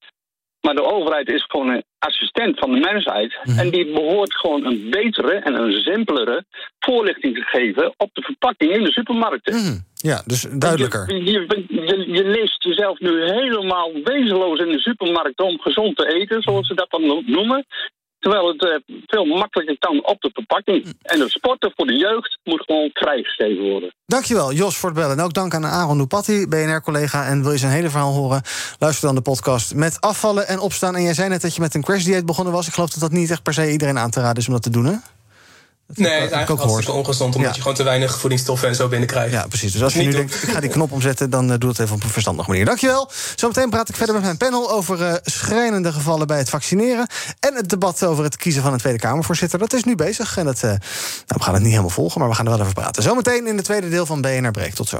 [0.62, 3.40] Maar de overheid is gewoon een assistent van de mensheid.
[3.58, 6.46] En die behoort gewoon een betere en een simpelere
[6.80, 9.86] voorlichting te geven op de verpakking in de supermarkten.
[9.94, 11.14] Ja, dus duidelijker.
[11.16, 16.08] Je, je, je, je leest jezelf nu helemaal wezenloos in de supermarkt om gezond te
[16.08, 17.66] eten, zoals ze dat dan noemen.
[18.22, 20.96] Terwijl het eh, veel makkelijker kan op de verpakking.
[21.02, 23.94] En het sporten voor de jeugd moet gewoon vrijgegeven worden.
[24.06, 25.18] Dankjewel, Jos, voor het bellen.
[25.18, 27.26] En ook dank aan Aaron Noepatti, BNR-collega.
[27.26, 28.42] En wil je zijn hele verhaal horen?
[28.80, 30.96] Luister dan de podcast met afvallen en opstaan.
[30.96, 32.68] En jij zei net dat je met een crashdieet begonnen was.
[32.68, 34.64] Ik geloof dat dat niet echt per se iedereen aan te raden is om dat
[34.64, 34.96] te doen, hè?
[35.98, 37.56] Nee, het is eigenlijk hartstikke ongezond omdat Ja.
[37.56, 39.34] je gewoon te weinig voedingsstoffen en zo binnenkrijgt.
[39.34, 39.72] Ja, precies.
[39.72, 41.96] Dus als je nu denkt, ik ga die knop omzetten, dan eh, doe het even
[41.96, 42.66] op een verstandige manier.
[42.66, 43.12] Dankjewel.
[43.36, 47.08] Zometeen praat ik verder met mijn panel over eh, schrijnende gevallen bij het vaccineren.
[47.40, 49.60] En het debat over het kiezen van een Tweede Kamervoorzitter.
[49.60, 50.38] Dat is nu bezig.
[50.38, 50.80] En dat, eh, nou,
[51.26, 53.04] we gaan het niet helemaal volgen, maar we gaan er wel over praten.
[53.04, 54.74] Zometeen in het tweede deel van BNR Breek.
[54.74, 55.00] Tot zo.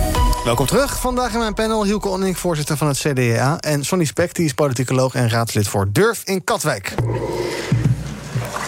[0.43, 0.99] Welkom terug.
[0.99, 3.59] Vandaag in mijn panel Hielke Onning, voorzitter van het CDA.
[3.59, 6.93] En Sonny Spek, die is politicoloog en raadslid voor Durf in Katwijk.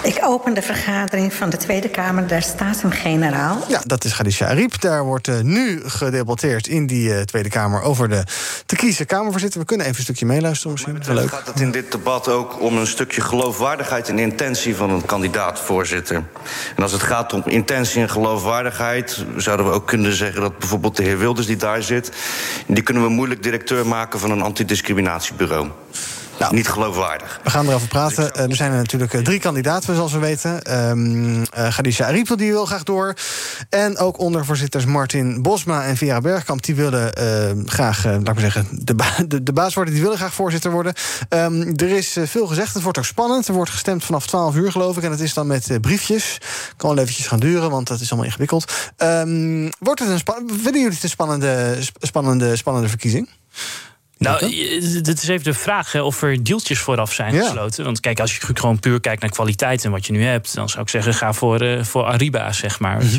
[0.03, 3.57] Ik open de vergadering van de Tweede Kamer der Staten-Generaal.
[3.67, 4.81] Ja, dat is Khadija Ariep.
[4.81, 8.23] Daar wordt eh, nu gedebatteerd in die eh, Tweede Kamer over de
[8.65, 9.59] te kiezen Kamervoorzitter.
[9.59, 11.03] We kunnen even een stukje meeluisteren misschien.
[11.05, 11.29] Wel leuk.
[11.29, 16.23] gaat het in dit debat ook om een stukje geloofwaardigheid en intentie van een kandidaat-voorzitter.
[16.75, 20.95] En als het gaat om intentie en geloofwaardigheid, zouden we ook kunnen zeggen dat bijvoorbeeld
[20.95, 22.11] de heer Wilders die daar zit,
[22.67, 25.69] die kunnen we moeilijk directeur maken van een antidiscriminatiebureau.
[26.51, 27.39] Niet geloofwaardig.
[27.43, 28.33] We gaan erover praten.
[28.33, 30.61] Eh, er zijn er natuurlijk eh, drie kandidaten, zoals we weten.
[30.63, 33.13] Ehm eh Khadija Ariep die wil graag door.
[33.69, 36.63] En ook ondervoorzitters Martin Bosma en Vera Bergkamp...
[36.63, 39.93] die willen eh, graag, laat ik maar zeggen, de, ba- de, de baas worden.
[39.93, 40.93] Die willen graag voorzitter worden.
[41.29, 42.73] Ehm, er is veel gezegd.
[42.73, 43.47] Het wordt ook spannend.
[43.47, 45.03] Er wordt gestemd vanaf 12 uur, geloof ik.
[45.03, 46.37] En het is dan met briefjes.
[46.77, 48.71] Kan wel eventjes gaan duren, want dat is allemaal ingewikkeld.
[48.97, 53.29] Ehm, wordt het een Vinden jullie het een spannende, sp- spannende, spannende verkiezing?
[54.23, 57.41] Nou, je- dit is even de vraag hè, of er deeltjes vooraf zijn Ja.
[57.43, 57.83] gesloten.
[57.83, 60.69] Want kijk, als je gewoon puur kijkt naar kwaliteit en wat je nu hebt, dan
[60.69, 62.99] zou ik zeggen, ga voor, eh, voor Ariba, zeg maar.
[62.99, 63.17] Weet je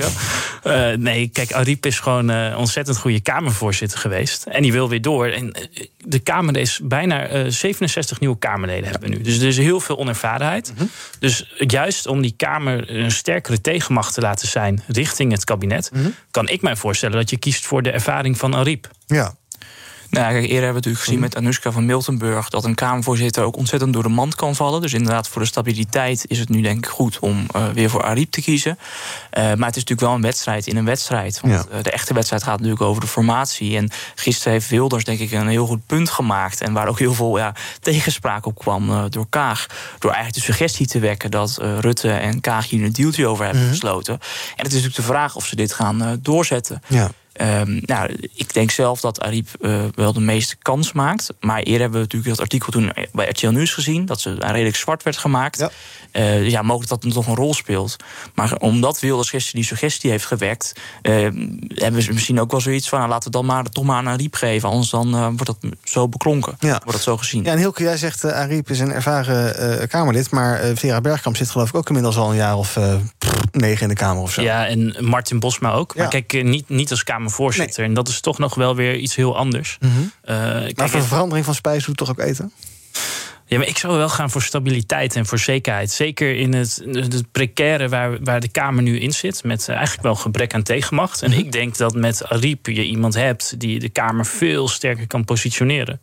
[0.62, 0.72] wel.
[0.92, 4.44] Eh, nee, kijk, Ariba is gewoon een ontzettend goede Kamervoorzitter geweest.
[4.44, 5.26] En die wil weer door.
[5.26, 5.62] En eh,
[6.04, 9.22] de Kamer is bijna eh, 67 nieuwe Kamerleden hebben we nu.
[9.22, 10.72] Dus er is heel veel onervarenheid.
[11.18, 15.90] Dus juist om die Kamer een sterkere tegenmacht te laten zijn richting het kabinet,
[16.30, 18.90] kan ik mij voorstellen dat je kiest voor de ervaring van Ariep.
[19.06, 19.34] Ja.
[20.14, 23.56] Nou, kijk, eerder hebben we natuurlijk gezien met Anoushka van Miltenburg dat een Kamervoorzitter ook
[23.56, 24.80] ontzettend door de mand kan vallen.
[24.80, 28.02] Dus inderdaad, voor de stabiliteit is het nu denk ik goed om eh, weer voor
[28.04, 28.78] Ariep te kiezen.
[29.30, 31.40] Eh, maar het is natuurlijk wel een wedstrijd in een wedstrijd.
[31.40, 33.76] Want eh, de echte wedstrijd gaat natuurlijk over de formatie.
[33.76, 36.60] En gisteren heeft Wilders denk ik een heel goed punt gemaakt.
[36.60, 39.66] En waar ook heel veel ja, tegenspraak op kwam door Kaag.
[39.98, 43.62] Door eigenlijk de suggestie te wekken dat Rutte en Kaag hier een dealtje over hebben
[43.62, 43.72] Mhm.
[43.72, 44.14] gesloten.
[44.14, 44.20] En
[44.64, 46.82] het is natuurlijk de vraag of ze dit gaan doorzetten.
[46.88, 47.10] Ja.
[47.34, 51.28] Ehm, nou, ik denk zelf dat Ariep eh, wel de meeste kans maakt.
[51.40, 54.06] Maar eerder hebben we natuurlijk dat artikel toen bij RTL Nieuws gezien.
[54.06, 55.58] Dat ze redelijk zwart werd gemaakt.
[55.58, 55.70] Ja.
[56.12, 57.96] dus ja, mogelijk dat het nog een rol speelt.
[58.34, 60.72] Maar omdat Wilders gisteren die suggestie heeft gewekt...
[61.02, 61.12] eh,
[61.74, 62.98] hebben ze misschien ook wel zoiets van...
[62.98, 64.68] Nou, laten we dan maar toch maar aan Ariep geven.
[64.68, 66.54] Anders dan eh, wordt dat zo beklonken.
[66.58, 66.70] Ja.
[66.70, 67.44] Wordt dat zo gezien.
[67.44, 70.30] Ja, en Hilke, jij zegt, uh, Ariep is een ervaren eh, Kamerlid...
[70.30, 73.32] maar eh, Vera Bergkamp zit geloof ik ook inmiddels al een jaar of eh, pff,
[73.52, 74.42] negen in de Kamer of zo.
[74.42, 75.94] Ja, en Martin Bosma ook.
[75.94, 76.10] Maar Ja.
[76.10, 77.84] kijk, eh, niet, niet als Kamervoorzitter.
[77.84, 79.78] En dat is toch nog wel weer iets heel anders.
[79.80, 79.92] Mhm.
[80.22, 82.52] Eh, kijk, maar voor verandering van spijs doet toch ook eten?
[83.46, 85.90] Ja, maar ik zou wel gaan voor stabiliteit en voor zekerheid.
[85.90, 89.44] Zeker in het, het precaire waar, waar de Kamer nu in zit.
[89.44, 91.22] Met eh, eigenlijk wel gebrek aan tegenmacht.
[91.22, 95.24] En ik denk dat met Ariep je iemand hebt die de Kamer veel sterker kan
[95.24, 96.00] positioneren.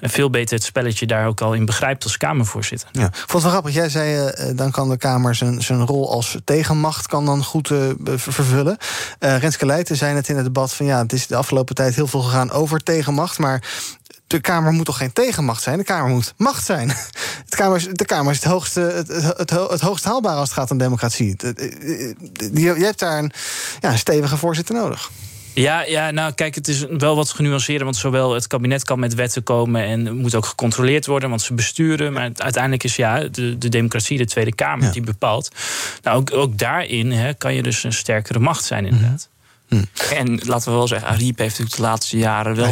[0.00, 2.88] En veel beter het spelletje daar ook al in begrijpt als Kamervoorzitter.
[2.92, 3.10] Ja.
[3.12, 3.74] Vond het wel grappig.
[3.74, 7.70] Jij zei, eh, dan kan de Kamer zijn, zijn rol als tegenmacht kan dan goed
[7.70, 8.76] eh, ver- vervullen.
[9.18, 11.94] Eh Renske Leijten zei net in het debat van ja, het is de afgelopen tijd
[11.94, 13.38] heel veel gegaan over tegenmacht.
[13.38, 13.62] Maar
[14.28, 15.78] de Kamer moet toch geen tegenmacht zijn?
[15.78, 16.88] De Kamer moet macht zijn.
[17.48, 20.36] De Kamer is, de Kamer is het, hoogste, het, het, het, ho- het hoogst haalbare
[20.38, 21.36] als het gaat om democratie.
[21.36, 22.14] Je,
[22.54, 23.32] je hebt daar een,
[23.80, 25.10] ja, een stevige voorzitter nodig.
[25.54, 27.84] Ja, ja, nou kijk, het is wel wat genuanceerder.
[27.84, 31.54] Want zowel het kabinet kan met wetten komen en moet ook gecontroleerd worden, want ze
[31.54, 32.12] besturen.
[32.12, 35.50] Maar uiteindelijk is ja, de, de democratie, de Tweede Kamer, die bepaalt.
[36.02, 39.28] Nou, ook, ook daarin hè, kan je dus een sterkere macht zijn, inderdaad.
[40.14, 42.64] En laten we wel zeggen, Ariep heeft natuurlijk de laatste jaren wel.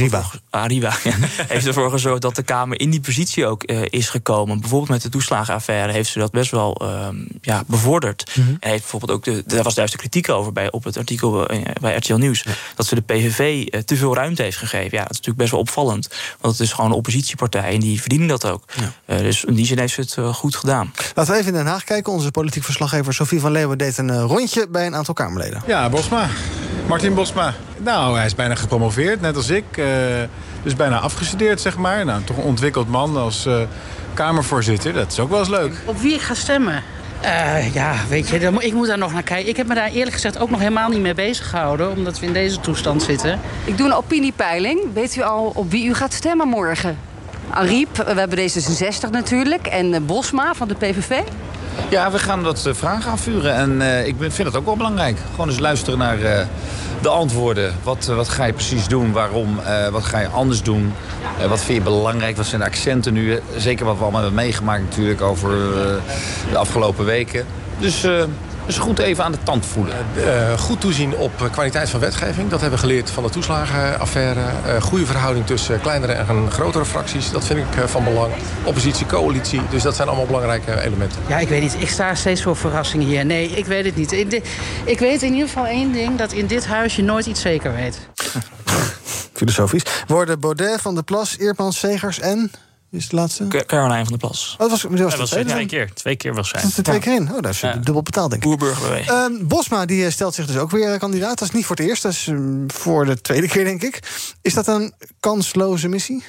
[0.50, 0.88] Ariba.
[0.88, 1.16] ervoor- ja,
[1.54, 4.60] heeft ervoor gezorgd dat de Kamer in die positie ook eh, is gekomen.
[4.60, 8.30] Bijvoorbeeld met de toeslagenaffaire heeft ze dat best wel ehm, ja, bevorderd.
[8.34, 8.48] Mhm.
[8.60, 11.48] En heeft bijvoorbeeld ook de, daar was juist de kritiek over bij, op het artikel
[11.48, 12.44] eh, bij RTL Nieuws.
[12.74, 14.90] Dat ze de PVV eh, te veel ruimte heeft gegeven.
[14.98, 16.08] Ja, dat is natuurlijk best wel opvallend.
[16.40, 18.64] Want het is gewoon een oppositiepartij en die verdienen dat ook.
[19.04, 20.92] Eh, dus in die zin heeft ze het goed gedaan.
[21.14, 22.12] Laten we even in Den Haag kijken.
[22.12, 25.62] Onze politiek verslaggever Sofie van Leeuwen deed een rondje bij een aantal Kamerleden.
[25.66, 26.28] Ja, Bosma.
[26.88, 27.54] Martin Bosma.
[27.78, 29.64] Nou, hij is bijna gepromoveerd, net als ik.
[29.76, 29.86] eh,
[30.62, 32.04] dus bijna afgestudeerd, zeg maar.
[32.04, 33.60] Nou, toch een ontwikkeld man als eh,
[34.14, 34.92] Kamervoorzitter.
[34.92, 35.72] Dat is ook wel eens leuk.
[35.84, 36.82] Op wie ik ga stemmen?
[37.20, 39.48] Eh, ja, weet je, ik moet daar nog naar kijken.
[39.48, 41.90] Ik heb me daar eerlijk gezegd ook nog helemaal niet mee bezig gehouden...
[41.90, 43.40] omdat we in deze toestand zitten.
[43.64, 44.80] Ik doe een opiniepeiling.
[44.94, 46.98] Weet u al op wie u gaat stemmen morgen?
[47.50, 49.66] Ariep, we hebben D66 natuurlijk.
[49.66, 51.20] En eh, Bosma van de PVV.
[51.90, 53.54] Ja, we gaan wat eh, vragen afvuren.
[53.54, 55.18] En eh, ik vind het ook wel belangrijk.
[55.30, 56.18] Gewoon eens luisteren naar
[57.02, 57.74] de antwoorden.
[57.82, 59.12] Wat, wat ga je precies doen?
[59.12, 59.60] Waarom?
[59.90, 60.92] Wat ga je anders doen?
[61.48, 62.36] Wat vind je belangrijk?
[62.36, 63.40] Wat zijn de accenten nu?
[63.56, 65.50] Zeker wat we allemaal hebben meegemaakt natuurlijk over
[66.50, 67.46] de afgelopen weken.
[67.78, 68.06] Dus,
[68.66, 69.94] dus goed even aan de tand voelen.
[70.16, 72.50] Eh, goed toezien op eh, kwaliteit van wetgeving.
[72.50, 74.40] Dat hebben we geleerd van de toeslagenaffaire.
[74.66, 77.30] Eh goede verhouding tussen kleinere en grotere fracties.
[77.30, 78.32] Dat vind ik eh, van belang.
[78.64, 79.60] Oppositie, coalitie.
[79.70, 81.18] Dus dat zijn allemaal belangrijke elementen.
[81.26, 81.76] Ja, ik weet niet.
[81.78, 83.24] Ik sta steeds voor verrassingen hier.
[83.26, 84.12] Nee, ik weet het niet.
[84.12, 84.42] Ik, de-
[84.84, 86.18] ik weet in ieder geval één ding...
[86.18, 87.98] dat in dit huis je nooit iets zeker weet.
[89.32, 89.82] Filosofisch.
[90.06, 92.50] Worden Baudet, Van der Plas, Eermans, Segers en...
[92.96, 93.46] Is de laatste?
[93.48, 94.52] Ca- Caroline van der Plas.
[94.52, 95.92] Oh, dat was, dat was was twee keer.
[95.92, 96.60] Twee keer was zij.
[96.60, 97.28] Dat is er twee keer in.
[97.34, 98.48] Oh, dat is eh, dubbel betaald, denk ik.
[98.48, 99.08] Boerburgerbeweging.
[99.08, 101.38] Ehm, Bosma die eh, stelt zich dus ook weer eh, kandidaat.
[101.38, 104.00] Dat is niet voor het eerst, dat is ehm, voor de tweede keer, denk ik.
[104.42, 106.24] Is dat een kansloze missie?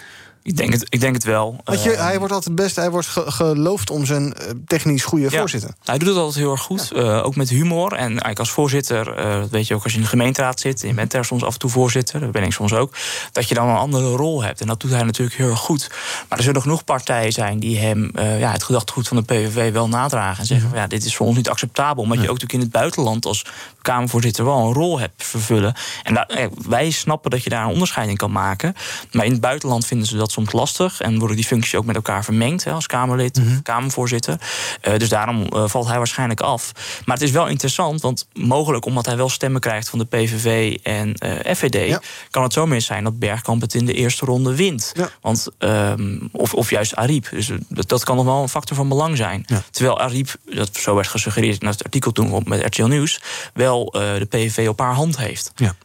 [0.48, 1.62] Ik denk het, ik denk het wel.
[1.64, 5.04] Want je, Eh, hij wordt altijd best, hij wordt ge- geloofd om zijn eh, technisch
[5.04, 5.40] goede Ja.
[5.40, 5.70] voorzitter.
[5.84, 7.92] Hij doet het altijd heel erg goed, eh, ook met humor.
[7.94, 10.82] En eigenlijk als voorzitter, eh, dat weet je ook als je in de gemeenteraad zit...
[10.82, 12.94] je bent daar soms af en toe voorzitter, dat ben ik soms ook...
[13.32, 14.62] dat je dan een andere rol hebt.
[14.62, 15.90] En dat doet hij natuurlijk heel erg goed.
[16.30, 19.88] Maar er zullen genoeg partijen zijn die hem ja, het gedachtegoed van de PVV wel
[19.88, 20.40] nadragen...
[20.40, 22.04] en zeggen van ja, dit is voor ons niet acceptabel.
[22.04, 23.46] Omdat je ook natuurlijk in het buitenland als
[23.82, 24.46] Kamervoorzitter...
[24.46, 25.76] wel een rol hebt vervullen.
[26.04, 28.74] En daar, wij snappen dat je daar een onderscheid in kan maken.
[29.12, 31.02] Maar in het buitenland vinden ze dat soms lastig...
[31.02, 34.40] en worden die functies ook met elkaar vermengd hè, als Kamerlid of Kamervoorzitter.
[34.82, 36.72] Eh, dus daarom eh, valt hij waarschijnlijk af.
[37.06, 40.78] Maar het is wel interessant, want mogelijk omdat hij wel stemmen krijgt van de PVV
[40.84, 44.56] en eh, FVD, kan het zo mis zijn dat Bergkamp het in de eerste ronde
[44.56, 44.94] wint.
[45.22, 47.28] Want, ehm, of, of juist Ariep.
[47.32, 49.46] Dus dat, dat kan nog wel een factor van belang zijn.
[49.72, 53.22] Terwijl Ariep, dat zo werd gesuggereerd in het artikel toen met RTL Nieuws,
[53.54, 55.52] wel de PVV op haar hand heeft.
[55.56, 55.76] Ja.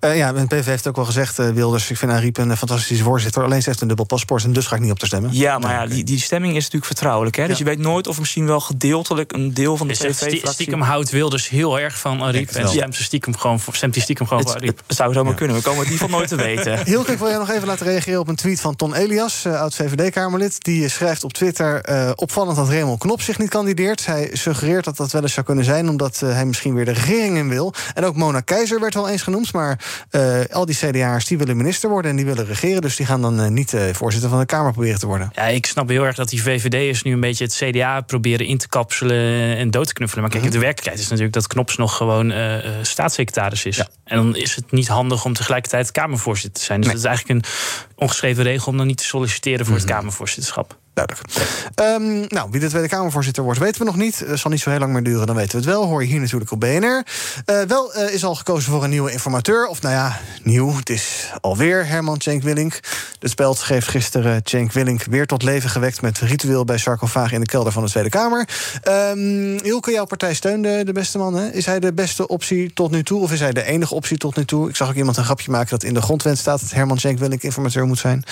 [0.00, 3.44] Ja, en PV heeft ook wel gezegd, Wilders, ik vind Ariep een fantastische voorzitter.
[3.44, 5.30] Alleen ze heeft een dubbel paspoort en dus ga ik niet op te stemmen.
[5.32, 7.36] Ja, maar ja, die, die stemming is natuurlijk vertrouwelijk.
[7.36, 7.46] Hè?
[7.46, 10.48] Dus je weet nooit of misschien wel gedeeltelijk een deel van de PVV-fractie...
[10.48, 12.50] stiekem houdt Wilders heel erg van Ariep.
[12.50, 14.82] En stemt ze stiekem gewoon voor, stemt hij stiekem gewoon voor Ariep.
[14.86, 15.56] Het zou zomaar kunnen.
[15.56, 16.84] We komen het in ieder geval nooit te weten.
[16.84, 19.60] Hilke, ik wil je nog even laten reageren op een tweet van Ton Elias, eh,
[19.60, 20.64] oud-VVD-Kamerlid.
[20.64, 24.06] Die schrijft op Twitter: eh, opvallend dat Raymond Knop zich niet kandideert.
[24.06, 26.92] Hij suggereert dat dat wel eens zou kunnen zijn, omdat eh, hij misschien weer de
[26.92, 27.74] regering in wil.
[27.94, 29.52] En ook Mona Keizer werd wel eens genoemd.
[29.52, 29.78] Maar
[30.10, 32.80] eh, al die CDA'ers die willen minister worden en die willen regeren.
[32.82, 35.30] Dus die gaan dan eh, niet eh, voorzitter van de Kamer proberen te worden.
[35.34, 38.58] Ja, ik snap heel erg dat die VVD'ers nu een beetje het CDA proberen in
[38.58, 40.22] te kapselen en dood te knuffelen.
[40.22, 43.78] Maar kijk, de werkelijkheid is natuurlijk dat Knops nog gewoon eh, eh, staatssecretaris is.
[44.04, 46.80] En dan is het niet handig om tegelijkertijd Kamervoorzitter te zijn.
[46.80, 47.50] Dus dat is eigenlijk een
[47.96, 50.80] ongeschreven regel om dan niet te solliciteren voor het Kamervoorzitterschap.
[50.94, 51.26] Duidelijk.
[51.74, 54.18] Ehm, nou, wie de Tweede Kamervoorzitter wordt, weten we nog niet.
[54.18, 55.84] Het zal niet zo heel lang meer duren, dan weten we het wel.
[55.84, 57.02] Hoor je hier natuurlijk op BNR.
[57.44, 59.66] Eh, wel eh, is al gekozen voor een nieuwe informateur.
[59.66, 60.76] Of nou ja, nieuw.
[60.76, 62.80] Het is alweer Herman Cenk Willink.
[63.18, 66.02] De Speld geeft gisteren Cenk Willink weer tot leven gewekt...
[66.02, 68.48] met ritueel bij sarcofaag in de kelder van de Tweede Kamer.
[68.88, 71.34] Um, Hilke, jouw partij steunde de beste man.
[71.34, 71.50] Hè?
[71.50, 73.20] Is hij de beste optie tot nu toe?
[73.20, 74.68] Of is hij de enige optie tot nu toe?
[74.68, 76.60] Ik zag ook iemand een grapje maken dat in de grondwet staat...
[76.60, 78.24] dat Herman Cenk Willink informateur moet zijn.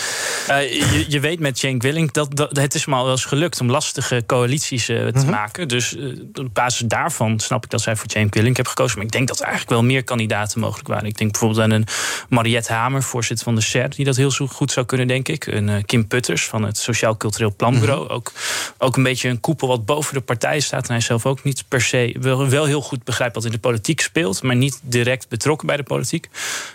[0.46, 3.24] Eh, je, je weet met Cenk Willink dat, dat het is me al wel eens
[3.24, 5.68] gelukt om lastige coalities eh, te maken.
[5.68, 8.96] Dus eh, op basis daarvan snap ik dat zij voor Cenk Willink hebben gekozen.
[8.96, 11.06] Maar ik denk dat er eigenlijk wel meer kandidaten mogelijk waren.
[11.06, 11.86] Ik denk bijvoorbeeld aan een
[12.28, 15.46] Mariette Hamer, voorzitter van de SER, die dat heel zo goed zou kunnen, denk ik.
[15.46, 18.08] Een eh, Kim Putters van het Sociaal Cultureel Planbureau.
[18.08, 18.32] ook,
[18.78, 20.86] ook een beetje een koepel wat boven de partij staat.
[20.86, 23.58] En hij zelf ook niet per se wel, wel heel goed begrijpt wat in de
[23.58, 26.28] politiek speelt, maar niet direct betrokken bij de politiek.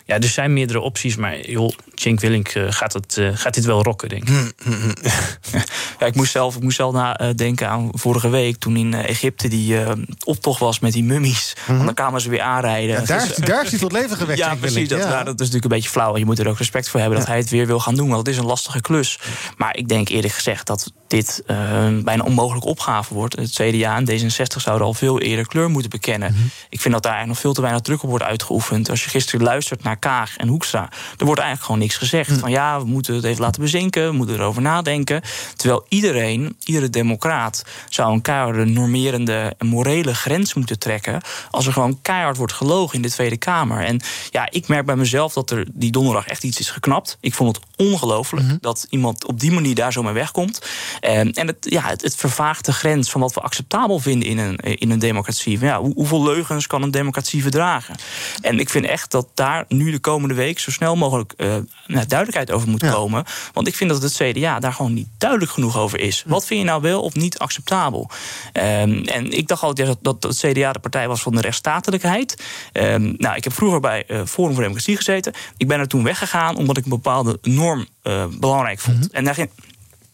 [0.06, 4.10] Ja, er zijn meerdere opties, maar joh, Cenk Willink gaat, het, gaat dit wel rocken,
[4.10, 4.54] denk ik.
[6.00, 8.58] ja, ik moest zelf, ik moest zelf nadenken aan vorige week...
[8.58, 9.78] toen in Egypte die
[10.24, 11.56] optocht was met die mummies.
[11.68, 12.96] Mm Dan kwamen ze weer aanrijden.
[13.02, 14.76] Ja, daar, Dus, daar is hij tot leven gewekt, Ja, Cenk precies.
[14.76, 14.90] Willink.
[15.02, 15.14] Dat, Ja.
[15.14, 16.18] nou, dat is natuurlijk een beetje flauw.
[16.18, 18.08] Je moet er ook respect voor hebben dat hij het weer wil gaan doen.
[18.08, 19.20] Want het is een lastige klus.
[19.58, 21.58] Maar ik denk eerlijk gezegd dat dit eh,
[22.04, 23.36] bijna onmogelijke opgave wordt.
[23.36, 26.32] Het CDA en D66 zouden al veel eerder kleur moeten bekennen.
[26.32, 26.42] Mhm.
[26.70, 28.90] Ik vind dat daar eigenlijk nog veel te weinig druk op wordt uitgeoefend.
[28.90, 30.90] Als je gisteren luistert naar Kaag en Hoekstra...
[31.18, 32.30] er wordt eigenlijk gewoon niks gezegd.
[32.30, 32.40] Mhm.
[32.40, 34.06] Van ja, we moeten het even laten bezinken.
[34.10, 35.22] We moeten erover nadenken.
[35.56, 37.64] Terwijl iedereen, iedere democraat...
[37.90, 41.22] zou een keiharde normerende en morele grens moeten trekken...
[41.52, 43.84] als er gewoon keihard wordt gelogen in de Tweede Kamer.
[43.84, 47.18] En ja, ik merk bij mezelf dat er die donderdag echt iets is geknapt.
[47.22, 50.62] Ik vond het ongelooflijk dat iemand op die manier daar zo mee wegkomt.
[51.00, 54.38] En, en het, ja, het, het vervaagt de grens van wat we acceptabel vinden in
[54.38, 55.60] een, in een democratie.
[55.60, 57.96] Van Ja, hoe- hoeveel leugens kan een democratie verdragen?
[58.42, 61.56] En ik vind echt dat daar nu de komende week zo snel mogelijk eh,
[61.88, 63.24] nou, duidelijkheid over moet komen.
[63.54, 66.24] Want ik vind dat het CDA daar gewoon niet duidelijk genoeg over is.
[66.28, 68.10] Wat vind je nou wel of niet acceptabel?
[68.52, 72.44] Ehm, en ik dacht altijd dat, dat het CDA de partij was van de rechtsstatelijkheid.
[72.72, 75.34] Ehm, nou, ik heb vroeger bij eh, Forum voor Democratie gezeten.
[75.58, 79.12] Ik ben er toen weggegaan omdat ik een bepaalde norm eh, belangrijk vond.
[79.12, 79.50] En daar ging,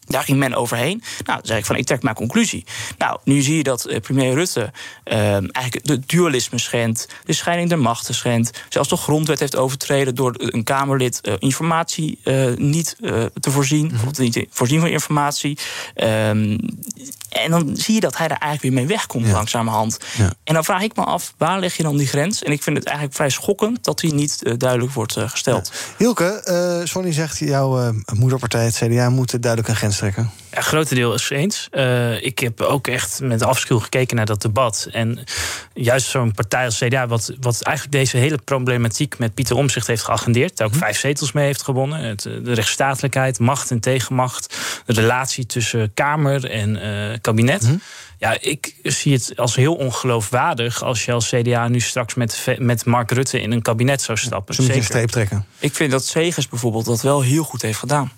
[0.06, 1.02] daar ging men overheen.
[1.24, 2.64] Nou, dan zei ik van, ik trek mijn conclusie.
[2.98, 4.72] Nou, nu zie je dat eh, premier Rutte
[5.04, 7.08] eh, eigenlijk het dualisme schendt...
[7.24, 8.50] de scheiding der machten schendt...
[8.68, 10.14] zelfs de grondwet heeft overtreden...
[10.14, 13.92] door een Kamerlid eh, informatie eh, niet eh, te voorzien...
[14.06, 15.58] of niet te voorzien van informatie.
[15.94, 16.58] Ehm,
[17.28, 19.98] en dan zie je dat hij daar eigenlijk weer mee wegkomt langzamerhand.
[20.44, 22.42] En dan vraag ik me af, waar leg je dan die grens?
[22.42, 23.84] En ik vind het eigenlijk vrij schokkend...
[23.84, 25.72] dat die niet duidelijk wordt gesteld.
[25.98, 30.30] Hielke, eh Sonny zegt, jouw moederpartij, het CDA, moet duidelijk een grens trekken.
[30.52, 31.68] Ja, grotendeels eens.
[31.70, 34.88] Eh, ik heb ook echt met afschuw gekeken naar dat debat.
[34.90, 35.24] En
[35.74, 40.02] juist zo'n partij als CDA, wat, wat eigenlijk deze hele problematiek met Pieter Omzicht heeft
[40.02, 42.00] geagendeerd, daar ook vijf zetels mee heeft gewonnen.
[42.00, 47.70] Het, eh, de rechtsstatelijkheid, macht en tegenmacht, de relatie tussen Kamer en eh, kabinet.
[48.18, 52.84] Ja, ik zie het als heel ongeloofwaardig als je als CDA nu straks met, met
[52.84, 54.54] Mark Rutte in een kabinet zou stappen.
[54.54, 55.46] Ze moeten een streep trekken.
[55.58, 58.12] Ik vind dat Segers bijvoorbeeld dat wel heel goed heeft gedaan.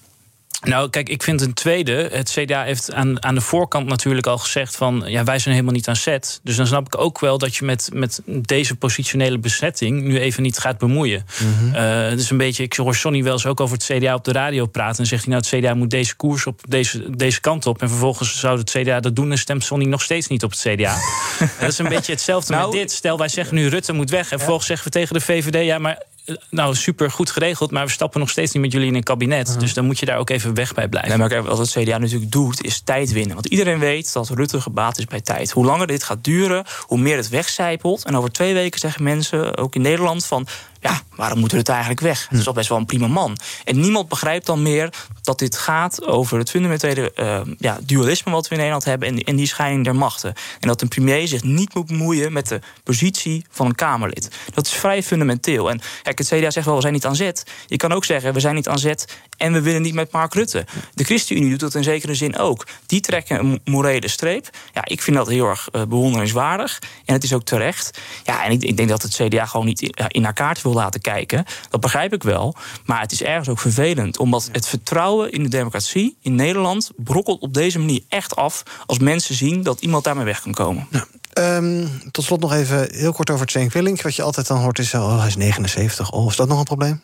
[0.65, 2.09] Nou, kijk, ik vind een tweede.
[2.13, 5.03] Het CDA heeft aan, aan de voorkant natuurlijk al gezegd van...
[5.07, 6.41] ja, wij zijn helemaal niet aan zet.
[6.43, 10.03] Dus dan snap ik ook wel dat je met, met deze positionele bezetting...
[10.03, 11.27] nu even niet gaat bemoeien.
[11.73, 14.25] Eh, het is een beetje, ik hoor Sonny wel eens ook over het CDA op
[14.25, 14.99] de radio praten...
[14.99, 17.83] en zegt hij, nou, het CDA moet deze koers op deze, deze kant op...
[17.83, 19.31] en vervolgens zou het CDA dat doen...
[19.31, 20.97] en stemt Sonny nog steeds niet op het CDA.
[21.61, 22.93] dat is een beetje hetzelfde Nou, met dit.
[22.93, 24.31] Stel, wij zeggen nu Rutte moet weg...
[24.31, 25.65] en vervolgens zeggen we tegen de VVD...
[25.65, 26.03] ja, maar
[26.51, 27.71] nou, super goed geregeld...
[27.71, 29.61] maar we stappen nog steeds niet met jullie in een kabinet.
[29.61, 31.19] Dus dan moet je daar ook even weg bij blijven.
[31.19, 33.35] Nee, maar wat het CDA natuurlijk doet, is tijd winnen.
[33.35, 35.51] Want iedereen weet dat Rutte gebaat is bij tijd.
[35.51, 38.05] Hoe langer dit gaat duren, hoe meer het wegcijpelt.
[38.05, 40.47] En over twee weken zeggen mensen, ook in Nederland, van...
[40.85, 42.27] ja, waarom moet Rutte eigenlijk weg?
[42.29, 43.37] Het is toch best wel een prima man.
[43.65, 48.33] En niemand begrijpt dan meer dat dit gaat over het fundamentele eh, ja, dualisme...
[48.33, 50.35] wat we in Nederland hebben en, en die scheiding der machten.
[50.61, 54.29] En dat een premier zich niet moet bemoeien met de positie van een Kamerlid.
[54.55, 55.71] Dat is vrij fundamenteel.
[55.71, 57.47] En kijk, het CDA zegt wel, we zijn niet aan zet.
[57.67, 60.35] Je kan ook zeggen, we zijn niet aan zet en we willen niet met Mark
[60.35, 60.67] Rutte.
[60.95, 62.67] De ChristenUnie doet dat in zekere zin ook.
[62.87, 64.51] Die trekken een morele streep.
[64.73, 66.83] Ja, ik vind dat heel erg eh, bewonderingswaardig.
[67.05, 67.99] En het is ook terecht.
[68.25, 71.01] Ja, en ik, ik denk dat het CDA gewoon niet in, haar kaart wil laten
[71.01, 71.45] kijken.
[71.71, 72.55] Dat begrijp ik wel.
[72.85, 74.19] Maar het is ergens ook vervelend.
[74.19, 76.91] Omdat het vertrouwen in de democratie in Nederland...
[76.97, 78.63] brokkelt op deze manier echt af...
[78.87, 80.89] als mensen zien dat iemand daarmee weg kan komen.
[81.33, 84.03] Ehm, tot slot nog even heel kort over Cenk Willink.
[84.03, 86.11] Wat je altijd dan hoort is, oh, hij is 79.
[86.11, 87.03] Oh, is dat nog een probleem?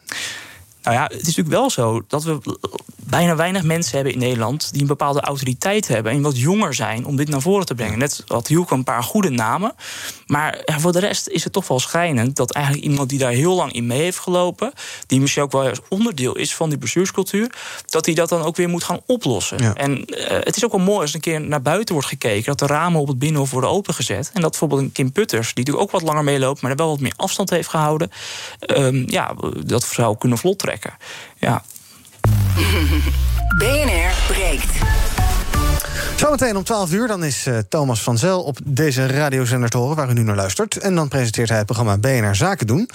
[0.82, 2.58] Nou ja, het is natuurlijk wel zo dat we
[3.10, 7.06] bijna weinig mensen hebben in Nederland die een bepaalde autoriteit hebben en wat jonger zijn
[7.06, 7.98] om dit naar voren te brengen.
[7.98, 9.74] Net had Hielke een paar goede namen.
[10.26, 13.54] Maar voor de rest is het toch wel schrijnend dat eigenlijk iemand die daar heel
[13.54, 14.72] lang in mee heeft gelopen,
[15.06, 17.54] die misschien ook wel onderdeel is van die bestuurscultuur,
[17.86, 19.62] dat hij dat dan ook weer moet gaan oplossen.
[19.62, 19.74] Ja.
[19.74, 22.58] En eh, het is ook wel mooi als een keer naar buiten wordt gekeken, dat
[22.58, 24.30] de ramen op het binnenhof worden opengezet.
[24.34, 26.88] En dat bijvoorbeeld een Kim Putters, die natuurlijk ook wat langer meeloopt, maar er wel
[26.88, 28.10] wat meer afstand heeft gehouden,
[28.60, 30.58] ehm, ja, dat zou kunnen vlot
[31.38, 31.62] Ja.
[33.58, 34.72] BNR breekt.
[36.16, 39.96] Zometeen om 12 uur dan is eh, Thomas van Zel op deze radiozender te horen...
[39.96, 40.76] waar u nu naar luistert.
[40.76, 42.90] En dan presenteert hij het programma BNR Zaken doen.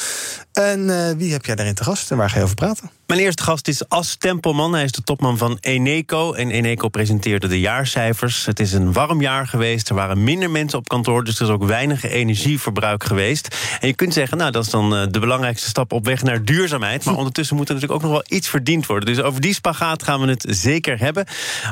[0.53, 2.89] En eh, wie heb jij daarin te gast en waar ga je over praten?
[3.05, 4.73] Mijn eerste gast is As Tempelman.
[4.73, 6.33] Hij is de topman van Eneco.
[6.33, 8.45] En Eneco presenteerde de jaarcijfers.
[8.45, 9.89] Het is een warm jaar geweest.
[9.89, 11.23] Er waren minder mensen op kantoor.
[11.23, 13.77] Dus er is ook weinig energieverbruik geweest.
[13.79, 16.43] En je kunt zeggen, nou, dat is dan eh, de belangrijkste stap op weg naar
[16.43, 17.05] duurzaamheid.
[17.05, 19.13] Maar ondertussen moet er natuurlijk ook nog wel iets verdiend worden.
[19.13, 21.25] Dus over die spagaat gaan we het zeker hebben.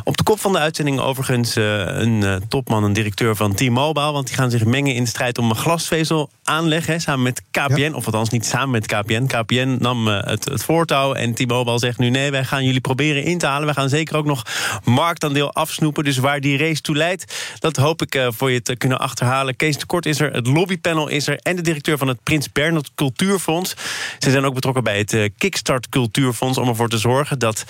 [0.04, 4.12] Op de kop van de uitzending overigens eh, een eh, topman, een directeur van T-Mobile.
[4.12, 6.86] Want die gaan zich mengen in de strijd om een glasvezel aanleg.
[6.86, 7.94] Hè, samen met KPN.
[7.94, 9.26] Of althans niet samen met KPN.
[9.26, 11.14] KPN nam het, het voortouw.
[11.24, 13.68] En T-Mobile zegt nu nee, wij gaan jullie proberen in te halen.
[13.68, 14.44] We gaan zeker ook nog
[14.84, 16.04] marktaandeel afsnoepen.
[16.04, 19.56] Dus waar die race toe leidt, dat hoop ik uh, voor je te kunnen achterhalen.
[19.56, 21.38] Kees de Kort is er, het lobbypanel is er...
[21.38, 23.76] en de directeur van het Prins Bernhard Cultuurfonds.
[24.20, 26.58] Ze zijn ook betrokken bij het uh, Kickstart Cultuurfonds...
[26.58, 27.66] om ervoor te zorgen dat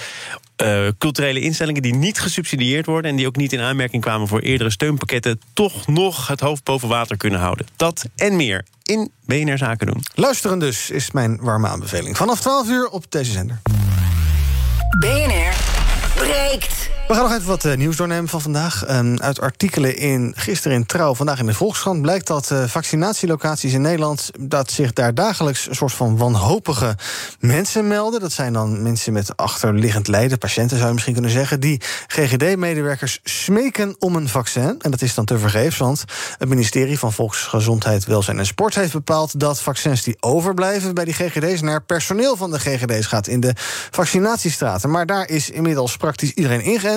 [0.58, 3.12] uh, culturele instellingen die niet gesubsidieerd worden...
[3.12, 5.42] en die ook niet in aanmerking kwamen voor eerdere steunpakketten...
[5.54, 7.66] toch nog het hoofd boven water kunnen houden.
[7.76, 10.04] Dat en meer in BNR Zaken doen.
[10.16, 12.18] Luisteren dus is mijn warme aanbeveling.
[12.18, 13.62] Vanaf 12 uur op deze zender.
[15.00, 15.54] BNR
[16.16, 16.90] breekt.
[17.08, 18.90] We gaan nog even wat uh, nieuws doornemen van vandaag.
[18.90, 22.02] Um, uit artikelen in gisteren in Trouw, vandaag in de Volkskrant...
[22.02, 24.32] blijkt dat uh, vaccinatielocaties in Nederland...
[24.40, 26.96] dat zich daar dagelijks een soort van wanhopige
[27.40, 28.20] mensen melden.
[28.20, 31.60] Dat zijn dan mensen met achterliggend lijden, patiënten zou je misschien kunnen zeggen...
[31.60, 34.76] die GGD-medewerkers smeken om een vaccin.
[34.82, 36.04] En dat is dan tevergeefs, want
[36.38, 38.76] het ministerie van Volksgezondheid, Welzijn en Sport...
[38.76, 41.62] heeft bepaald dat vaccins die overblijven bij die GGD's...
[41.62, 43.54] naar personeel van de GGD's gaat in de
[43.92, 44.90] vaccinatiestraten.
[44.90, 46.92] Maar daar is inmiddels praktisch iedereen ingeënt.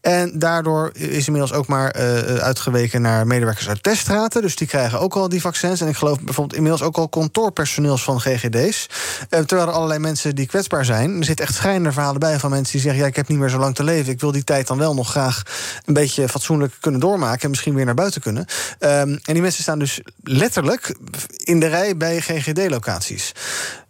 [0.00, 2.02] En daardoor is inmiddels ook maar uh,
[2.36, 4.42] uitgeweken naar medewerkers uit teststraten.
[4.42, 5.80] Dus die krijgen ook al die vaccins.
[5.80, 8.86] En ik geloof bijvoorbeeld inmiddels ook al kantoorpersoneels van GGD's.
[9.30, 11.18] Uh, terwijl er allerlei mensen die kwetsbaar zijn.
[11.18, 13.48] Er zitten echt schijnende verhalen bij van mensen die zeggen: Ja, ik heb niet meer
[13.48, 14.12] zo lang te leven.
[14.12, 15.42] Ik wil die tijd dan wel nog graag
[15.84, 17.42] een beetje fatsoenlijk kunnen doormaken.
[17.42, 18.44] En misschien weer naar buiten kunnen.
[18.78, 18.88] Um,
[19.22, 20.96] en die mensen staan dus letterlijk
[21.36, 23.32] in de rij bij GGD-locaties.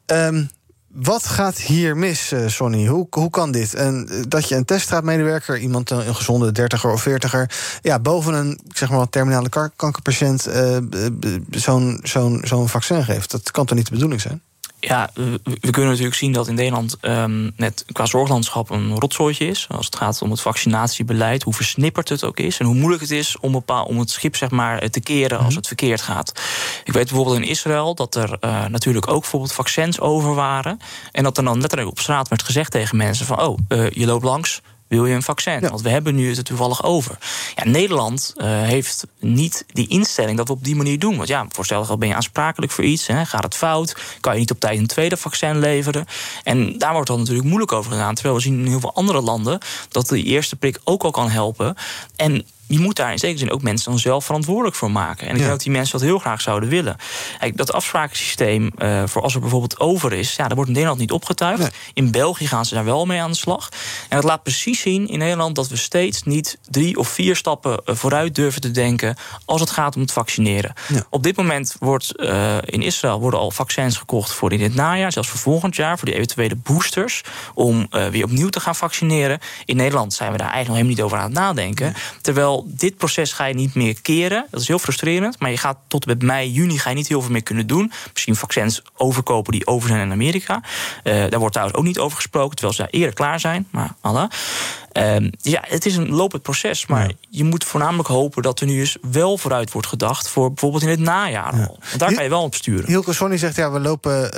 [0.07, 0.51] Um,
[0.93, 2.87] wat gaat hier mis, uh, Sonny?
[2.87, 3.75] Hoe, hoe kan dit?
[3.75, 7.51] En dat je een teststraatmedewerker, iemand een, een gezonde dertiger of veertiger,
[7.83, 10.49] ja, boven een zeg maar terminale kankerpatiënt
[11.51, 14.43] zo'n zo'n zo'n vaccin geeft, dat kan toch niet de bedoeling zijn?
[14.81, 15.11] Ja,
[15.61, 19.67] we kunnen natuurlijk zien dat in Nederland um, net qua zorglandschap een rotzooitje is.
[19.71, 22.59] Als het gaat om het vaccinatiebeleid, hoe versnipperd het ook is.
[22.59, 25.55] En hoe moeilijk het is om, bepaal, om het schip zeg maar, te keren als
[25.55, 26.33] het verkeerd gaat.
[26.85, 30.79] Ik weet bijvoorbeeld in Israël dat er uh, natuurlijk ook bijvoorbeeld vaccins over waren.
[31.13, 34.07] En dat er dan letterlijk op straat werd gezegd tegen mensen: van oh, uh, je
[34.07, 34.61] loopt langs
[34.91, 35.61] wil je een vaccin?
[35.61, 35.69] Ja.
[35.69, 37.19] Want we hebben nu het toevallig over.
[37.55, 41.17] Ja, Nederland uh, heeft niet die instelling dat we op die manier doen.
[41.17, 43.07] Want ja, voorstel ben je aansprakelijk voor iets.
[43.07, 43.97] Hè, gaat het fout?
[44.21, 46.07] Kan je niet op tijd een tweede vaccin leveren?
[46.45, 48.15] En daar wordt dan natuurlijk moeilijk over gedaan.
[48.15, 51.31] Terwijl we zien in heel veel andere landen dat de eerste prik ook al kan
[51.31, 51.75] helpen.
[52.17, 55.27] En je moet daar in zekere zin ook mensen dan zelf verantwoordelijk voor maken.
[55.27, 55.39] En ik ja.
[55.39, 56.97] denk dat die mensen dat heel graag zouden willen.
[57.39, 61.01] Kijk, dat afsprakensysteem uh, voor als er bijvoorbeeld over is, ja, dat wordt in Nederland
[61.01, 61.59] niet opgetuigd.
[61.59, 61.71] Nee.
[61.95, 63.69] In België gaan ze daar wel mee aan de slag.
[64.09, 67.81] En dat laat precies zien in Nederland dat we steeds niet drie of vier stappen
[67.85, 70.73] vooruit durven te denken als het gaat om het vaccineren.
[70.89, 71.03] Ja.
[71.11, 75.13] Op dit moment wordt uh, in Israël worden al vaccins gekocht voor in dit najaar,
[75.13, 77.23] zelfs voor volgend jaar, voor die eventuele boosters,
[77.55, 79.39] om uh, weer opnieuw te gaan vaccineren.
[79.65, 81.95] In Nederland zijn we daar eigenlijk nog helemaal niet over aan het nadenken.
[82.21, 84.47] Terwijl dit proces ga je niet meer keren.
[84.51, 85.39] Dat is heel frustrerend.
[85.39, 87.67] Maar je gaat tot en met mei, juni ga je niet heel veel meer kunnen
[87.67, 87.93] doen.
[88.13, 90.63] Misschien vaccins overkopen die over zijn in Amerika.
[91.05, 93.69] Uh, daar wordt trouwens ook niet over gesproken, terwijl ze daar eerder klaar zijn.
[93.71, 94.31] Maar Allah.
[94.93, 96.87] Uh, ja, het is een lopend proces.
[96.87, 97.15] Maar ja.
[97.29, 100.29] je moet voornamelijk hopen dat er nu eens wel vooruit wordt gedacht.
[100.29, 101.79] voor bijvoorbeeld in het najaar al.
[101.89, 102.87] Want daar kan je wel op sturen.
[102.87, 104.31] Hilke Sonny zegt ja, we lopen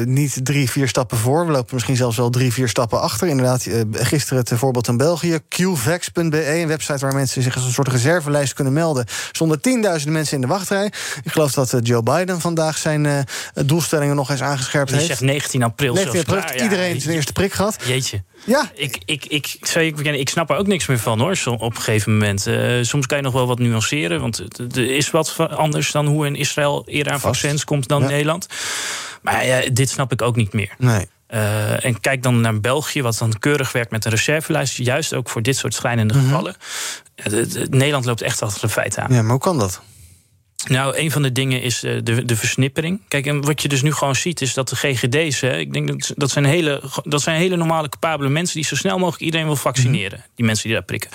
[0.00, 1.46] uh, niet drie, vier stappen voor.
[1.46, 3.28] We lopen misschien zelfs wel drie, vier stappen achter.
[3.28, 5.38] Inderdaad, uh, gisteren het voorbeeld in België.
[5.48, 9.06] qvax.be, een website waar mensen zich als een soort reservelijst kunnen melden.
[9.32, 10.86] zonder tienduizenden mensen in de wachtrij.
[11.22, 13.26] Ik geloof dat Joe Biden vandaag zijn
[13.66, 15.06] doelstellingen nog eens aangescherpt heeft.
[15.06, 15.94] zegt 19 april.
[15.94, 17.76] 19 april heeft iedereen zijn eerste prik gehad.
[17.84, 18.22] Jeetje.
[18.44, 18.70] Ja.
[18.74, 21.82] Ik, ik, ik, zou ik, ik snap er ook niks meer van hoor, op een
[21.82, 22.46] gegeven moment.
[22.46, 24.38] Uh, soms kan je nog wel wat nuanceren, want
[24.74, 27.40] er is wat anders dan hoe in Israël eerder aan Vast.
[27.40, 28.08] vaccins komt dan ja.
[28.08, 28.46] Nederland.
[29.22, 30.74] Maar ja, dit snap ik ook niet meer.
[30.78, 31.06] Nee.
[31.34, 34.76] Uh, en kijk dan naar België, wat dan keurig werkt met een reservelijst.
[34.76, 36.28] Juist ook voor dit soort schrijnende mm -hmm.
[36.28, 36.56] gevallen.
[37.30, 39.12] Uh, Nederland loopt echt achter de feiten aan.
[39.12, 39.80] Ja, maar hoe kan dat?
[40.68, 43.00] Nou, een van de dingen is de, de versnippering.
[43.08, 45.88] Kijk, en wat je dus nu gewoon ziet, is dat de GGD's, hè, ik denk
[45.88, 49.46] dat, dat, zijn hele, dat zijn hele normale, capabele mensen die zo snel mogelijk iedereen
[49.46, 50.18] wil vaccineren.
[50.18, 50.32] Mm -hmm.
[50.34, 51.10] Die mensen die daar prikken.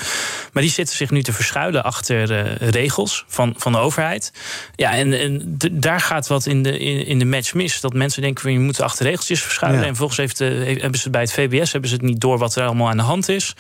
[0.54, 4.34] Maar die zitten zich nu te verschuilen achter uh, regels van, van de overheid.
[4.76, 7.82] Ja, en, en daar gaat wat in de, in, in, de match mis.
[7.82, 9.82] Dat mensen denken van je moet achter regeltjes verschuilen.
[9.82, 9.88] Ja.
[9.88, 12.56] En volgens heeft, uh, hebben ze bij het VBS hebben ze het niet door wat
[12.56, 13.56] er allemaal aan de hand is.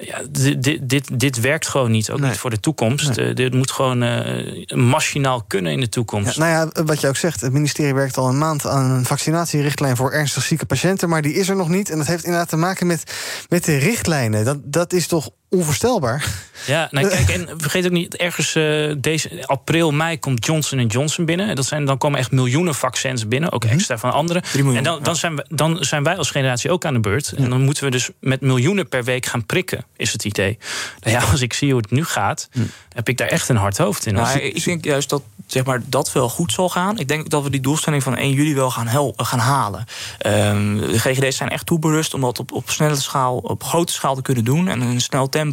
[0.00, 2.10] Ja, dit, dit, dit werkt gewoon niet.
[2.10, 2.28] Ook nee.
[2.28, 3.16] niet voor de toekomst.
[3.16, 3.28] Nee.
[3.28, 6.38] Uh, dit moet gewoon uh, machinaal kunnen in de toekomst.
[6.38, 9.96] Nou ja, wat je ook zegt, het ministerie werkt al een maand aan een vaccinatierichtlijn
[9.96, 11.90] voor ernstig zieke patiënten, maar die is er nog niet.
[11.90, 13.12] En dat heeft inderdaad te maken met,
[13.48, 14.44] met de richtlijnen.
[14.44, 16.42] Dat, dat is toch onvoorstelbaar.
[16.66, 21.24] Ja, nou kijk, en vergeet ook niet, ergens uh, deze april, mei komt Johnson Johnson
[21.24, 21.56] binnen.
[21.56, 24.42] Dat zijn, dan komen echt miljoenen vaccins binnen, ook extra van anderen.
[24.54, 27.32] Miljoen, en dan, dan, zijn we, dan zijn wij als generatie ook aan de beurt.
[27.32, 30.58] En dan moeten we dus met miljoenen per week gaan prikken, is het idee.
[31.00, 32.48] Nou ja, als ik zie hoe het nu gaat,
[32.92, 34.14] heb ik daar echt een hard hoofd in.
[34.14, 36.98] Nou, ik denk juist dat zeg maar, dat wel goed zal gaan.
[36.98, 39.84] Ik denk dat we die doelstelling van 1 juli wel gaan, hel, gaan halen.
[40.18, 44.14] Ehm, de GGD's zijn echt toeberust om dat op, op snelle schaal, op grote schaal
[44.14, 45.43] te kunnen doen en in een snel tempo.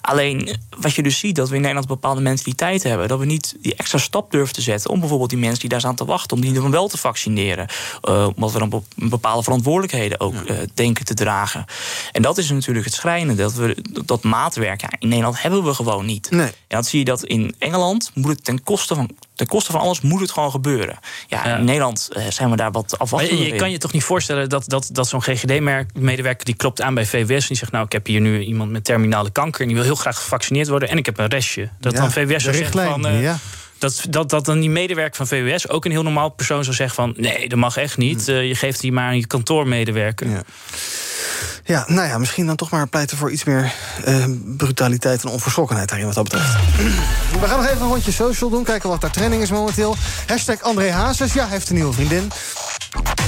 [0.00, 3.08] Alleen wat je dus ziet, dat we in Nederland bepaalde mentaliteit hebben.
[3.08, 5.80] Dat we niet die extra stap durven te zetten om bijvoorbeeld die mensen die daar
[5.80, 7.68] staan te wachten, om die dan wel te vaccineren.
[8.08, 11.64] Uh, omdat we dan bepaalde verantwoordelijkheden ook uh, denken te dragen.
[12.12, 13.42] En dat is natuurlijk het schrijnende.
[13.42, 16.30] Dat we dat maatwerk ja, in Nederland hebben we gewoon niet.
[16.30, 16.46] Nee.
[16.46, 19.80] En dan zie je dat in Engeland moet het ten koste van ten koste van
[19.80, 20.98] alles moet het gewoon gebeuren.
[21.26, 24.04] Ja, in Nederland uh, zijn we daar wat afwachtend Je, je kan je toch niet
[24.04, 26.44] voorstellen dat, dat, dat zo'n GGD-medewerker...
[26.44, 27.72] die klopt aan bij VWS en die zegt...
[27.72, 29.60] nou, ik heb hier nu iemand met terminale kanker...
[29.60, 30.88] en die wil heel graag gevaccineerd worden...
[30.88, 31.68] en ik heb een restje.
[31.80, 33.06] Dat Ja, dan VWS zou de zeggen van...
[33.06, 33.38] eh, ja.
[33.78, 36.96] Dat, dat, dat dan die medewerker van VWS, ook een heel normaal persoon, zou zeggen
[36.96, 37.14] van...
[37.16, 38.26] nee, dat mag echt niet.
[38.26, 38.34] Hmm.
[38.34, 40.28] Eh, je geeft die maar aan je kantoormedewerker.
[40.30, 40.42] Ja,
[41.86, 44.24] nou ja, misschien dan toch maar pleiten voor iets meer eh,
[44.56, 46.52] brutaliteit en onverschrokkenheid daarin wat dat betreft.
[47.40, 49.96] We gaan nog even een rondje social doen, kijken wat daar trending is momenteel.
[50.26, 52.30] Hashtag André Hazes, ja, heeft een nieuwe vriendin.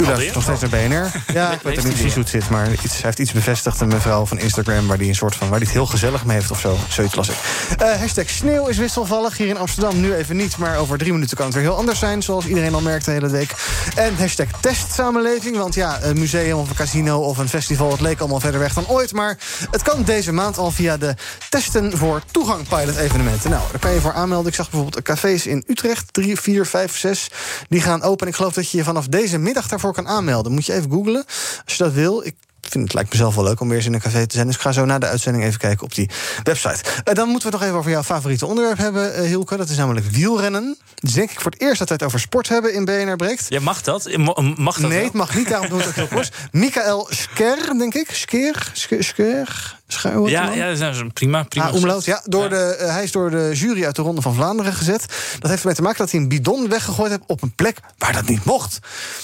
[0.01, 1.33] U luistert nog steeds naar BNR.
[1.33, 3.81] Ja, ik weet niet precies hoe het zit, maar iets, hij heeft iets bevestigd.
[3.81, 6.37] Een mevrouw van Instagram waar die een soort van waar die het heel gezellig mee
[6.37, 6.77] heeft of zo.
[6.89, 7.35] Zoiets las ik.
[7.77, 9.37] Eh, hashtag sneeuw is wisselvallig.
[9.37, 11.99] Hier in Amsterdam nu even niet, maar over drie minuten kan het weer heel anders
[11.99, 12.23] zijn.
[12.23, 13.51] Zoals iedereen al merkt de hele week.
[13.95, 15.57] En hashtag testsamenleving.
[15.57, 18.73] Want ja, een museum of een casino of een festival, het leek allemaal verder weg
[18.73, 19.13] dan ooit.
[19.13, 19.37] Maar
[19.71, 21.15] het kan deze maand al via de
[21.49, 23.49] testen voor toegang pilot evenementen.
[23.49, 24.47] Nou, daar kan je voor aanmelden.
[24.47, 27.29] Ik zag bijvoorbeeld cafés in Utrecht, 3, 4, 5, 6.
[27.69, 28.25] Die gaan open.
[28.25, 30.51] En ik geloof dat je je vanaf deze middag daarvoor kan aanmelden.
[30.51, 31.25] Moet je even googlen
[31.65, 32.25] als je dat wil.
[32.25, 32.35] Ik
[32.69, 34.47] vind het lijkt mezelf wel leuk om weer eens in een café te zijn.
[34.47, 36.09] Dus ik ga zo na de uitzending even kijken op die
[36.43, 36.83] website.
[37.03, 39.57] Eh, dan moeten we het nog even over jouw favoriete onderwerp hebben, eh, Hielke.
[39.57, 40.77] Dat is namelijk wielrennen.
[40.95, 43.45] Dus denk ik voor het eerst dat we het over sport hebben in BNR Breekt.
[43.49, 44.17] Ja, mag dat?
[44.17, 45.49] Mo- Mag dat Nee, het mag niet.
[45.49, 46.31] Daarom doen we het heel kort.
[46.51, 48.09] Michael Sker, denk ik.
[48.11, 48.71] Sker?
[48.99, 49.76] Sker?
[50.03, 51.43] Ja, ja, dat is een prima.
[51.43, 52.21] prima Ah, omlaut, ja.
[52.25, 55.05] Door De, eh, hij is door de jury uit de Ronde van Vlaanderen gezet.
[55.39, 57.21] Dat heeft ermee te maken dat hij een bidon weggegooid heeft...
[57.27, 58.79] op een plek waar dat niet mocht.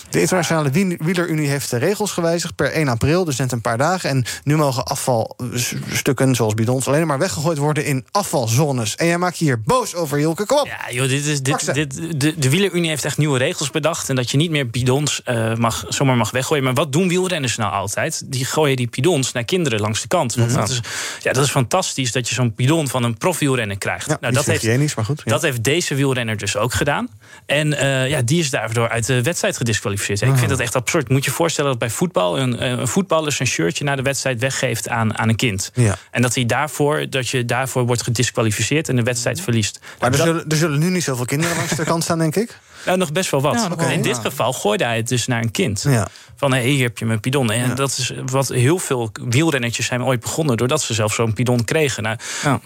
[0.09, 0.69] De Internationale
[0.99, 4.09] Wielerunie heeft de regels gewijzigd per 1 april, dus net een paar dagen.
[4.09, 8.95] En nu mogen afvalstukken, zoals bidons, alleen maar weggegooid worden in afvalzones.
[8.95, 10.45] En jij maakt je hier boos over, Hilke.
[10.45, 10.65] Kom op.
[10.65, 14.09] Ja, joh, dit is, dit, dit, de, de wielerunie heeft echt nieuwe regels bedacht.
[14.09, 16.63] En dat je niet meer bidons eh, mag, zomaar mag weggooien.
[16.63, 18.21] Maar wat doen wielrenners nou altijd?
[18.25, 20.35] Die gooien die bidons naar kinderen langs de kant.
[20.35, 20.59] Want Mhm.
[20.67, 20.91] Dat, is,
[21.21, 24.07] ja, dat is fantastisch dat je zo'n bidon van een profwielrenner krijgt.
[24.09, 25.21] Ja, nou, dat, heeft, maar goed.
[25.25, 25.31] ja.
[25.31, 27.09] dat heeft deze wielrenner dus ook gedaan.
[27.45, 30.21] En eh, ja, die is daardoor uit de wedstrijd gedisqualificeerd.
[30.21, 30.37] Ik Ah.
[30.37, 31.09] vind dat echt absurd.
[31.09, 34.01] Moet je je voorstellen dat bij voetbal een, eh, een voetballer zijn shirtje na de
[34.01, 35.71] wedstrijd weggeeft aan, aan een kind.
[35.73, 35.97] Ja.
[36.11, 39.79] En dat, hij daarvoor, dat je daarvoor wordt gedisqualificeerd en de wedstrijd verliest.
[39.99, 42.35] Maar er Dat- zullen, er zullen nu niet zoveel kinderen langs de kant staan, denk
[42.35, 42.57] ik.
[42.85, 43.67] Nou, nog best wel wat.
[43.79, 44.21] Ja, in dit Ja.
[44.21, 45.85] geval gooide hij het dus naar een kind.
[45.87, 46.07] Ja.
[46.35, 47.51] Van hé, hier heb je mijn bidon.
[47.51, 47.75] En Ja.
[47.75, 50.57] dat is wat heel veel wielrennertjes zijn ooit begonnen...
[50.57, 52.03] doordat ze zelf zo'n bidon kregen.
[52.03, 52.17] Nou,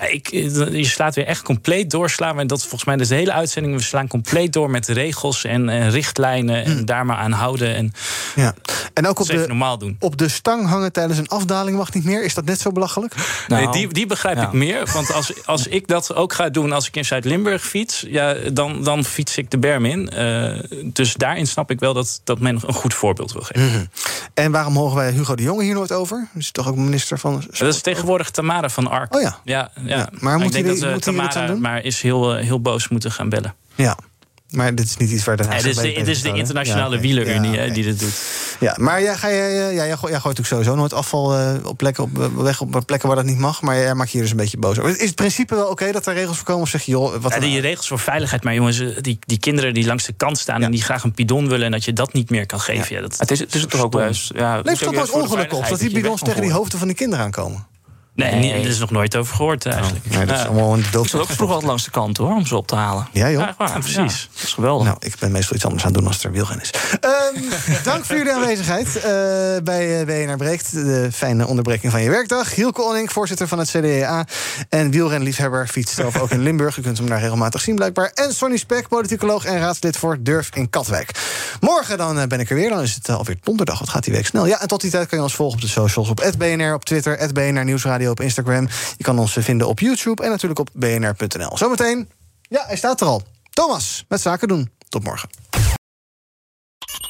[0.10, 2.10] ik, je slaat weer echt compleet door.
[2.10, 3.76] Slaan we, dat is volgens mij dus de hele uitzending.
[3.76, 6.64] We slaan compleet door met regels en, en richtlijnen...
[6.66, 7.76] en daar maar aan houden.
[7.76, 7.94] En
[8.36, 8.54] Ja.
[8.94, 9.96] En ook op is de, normaal doen.
[10.00, 12.24] op de stang hangen tijdens een afdaling mag niet meer.
[12.24, 13.14] Is dat net zo belachelijk?
[13.48, 14.90] Nou, nee, die, die begrijp ik meer.
[14.94, 18.06] Want als, als ik dat ook ga doen als ik in Zuid-Limburg fiets...
[18.08, 20.07] Ja, dan, dan fiets ik de berm in.
[20.10, 23.66] Eh, dus daarin snap ik wel dat, dat men een goed voorbeeld wil geven.
[23.68, 23.86] Mhm.
[24.34, 26.28] En waarom horen wij Hugo de Jonge hier nooit over?
[26.36, 27.44] Is toch ook minister van...
[27.58, 29.16] Dat is tegenwoordig Tamara van Ark.
[29.16, 29.40] Oh ja.
[29.44, 29.98] Ja, ja.
[29.98, 32.62] Ja, maar moet ik denk hij- dat we moet Tamara maar is heel, eh, heel
[32.62, 33.56] boos moeten gaan bellen.
[33.76, 33.98] Ja.
[34.52, 37.02] Maar dit is niet iets waar de dit is de, dit is de internationale ja,
[37.02, 38.22] wielerunie ja, die dit doet.
[38.60, 41.54] Ja, maar jij, ga, jij, ja, jij, gooit, jij gooit natuurlijk sowieso nooit afval eh,
[41.64, 43.62] op plekken, op, eh, weg op plekken waar dat niet mag.
[43.62, 45.00] Maar jij maakt je hier dus een beetje boos over.
[45.00, 46.62] Is het principe wel oké dat er regels voor komen?
[46.62, 49.40] Of zeg je, joh, wat Ja, die regels voor veiligheid, maar jongens, eh, die, die
[49.40, 51.94] kinderen die langs de kant staan en die graag een bidon willen en dat je
[51.94, 52.96] dat niet meer kan geven.
[52.96, 53.02] Ja.
[53.02, 54.32] dat, Het is, het is toch ook best.
[54.36, 55.68] Ja, het toch nooit ongeluk op?
[55.68, 57.68] Dat die bidons tegen die hoofden van die kinderen aankomen?
[58.18, 58.52] Nee, Nee.
[58.54, 60.06] er is nog nooit over gehoord eigenlijk.
[60.10, 61.14] Nee, dat is allemaal een Ik zat dood.
[61.16, 63.08] ook vroeger altijd langs de kant hoor, om ze op te halen.
[63.12, 63.48] Ja, joh.
[63.58, 63.96] Ja, precies.
[63.96, 64.86] Ja, dat is geweldig.
[64.88, 66.72] Nou, ik ben meestal iets anders aan het doen als er wielrennen is.
[67.00, 69.02] Ehm, dank voor jullie aanwezigheid eh,
[69.64, 70.72] bij eh, BNR Breekt.
[70.72, 72.56] De fijne onderbreking van je werkdag.
[72.56, 74.26] Hielke Onning, voorzitter van het CDA.
[74.70, 76.78] En wielrenliefhebber, fietst zelf ook in Limburg.
[76.78, 78.12] U kunt hem daar regelmatig zien blijkbaar.
[78.14, 81.12] En Sonny Spek, politicoloog en raadslid voor Durf in Katwijk.
[81.60, 82.70] Morgen dan eh, ben ik er weer.
[82.70, 83.80] Dan is het alweer donderdag.
[83.80, 84.46] Wat gaat die week snel.
[84.46, 86.10] Ja, en tot die tijd kan je ons volgen op de socials.
[86.10, 87.64] Op @bnr op Twitter, @bnr
[88.10, 88.68] Op Instagram.
[88.98, 91.58] Je kan ons vinden op YouTube en natuurlijk op bnr.nl.
[91.58, 92.10] Zometeen,
[92.42, 93.22] ja, hij staat er al.
[93.50, 94.70] Thomas, met zaken doen.
[94.90, 95.30] Tot morgen.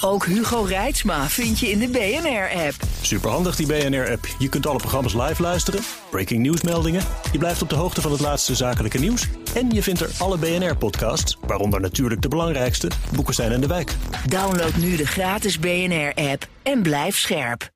[0.01, 2.75] Ook Hugo Reitsma vind je in de BNR-app.
[3.01, 4.27] Superhandig die BNR-app.
[4.39, 7.03] Je kunt alle programma's live luisteren, breaking nieuwsmeldingen.
[7.31, 9.27] Je blijft op de hoogte van het laatste zakelijke nieuws.
[9.55, 13.95] En je vindt er alle BNR-podcasts, waaronder natuurlijk de belangrijkste, Boeken zijn in de wijk.
[14.25, 17.75] Download nu de gratis BNR-app en blijf scherp.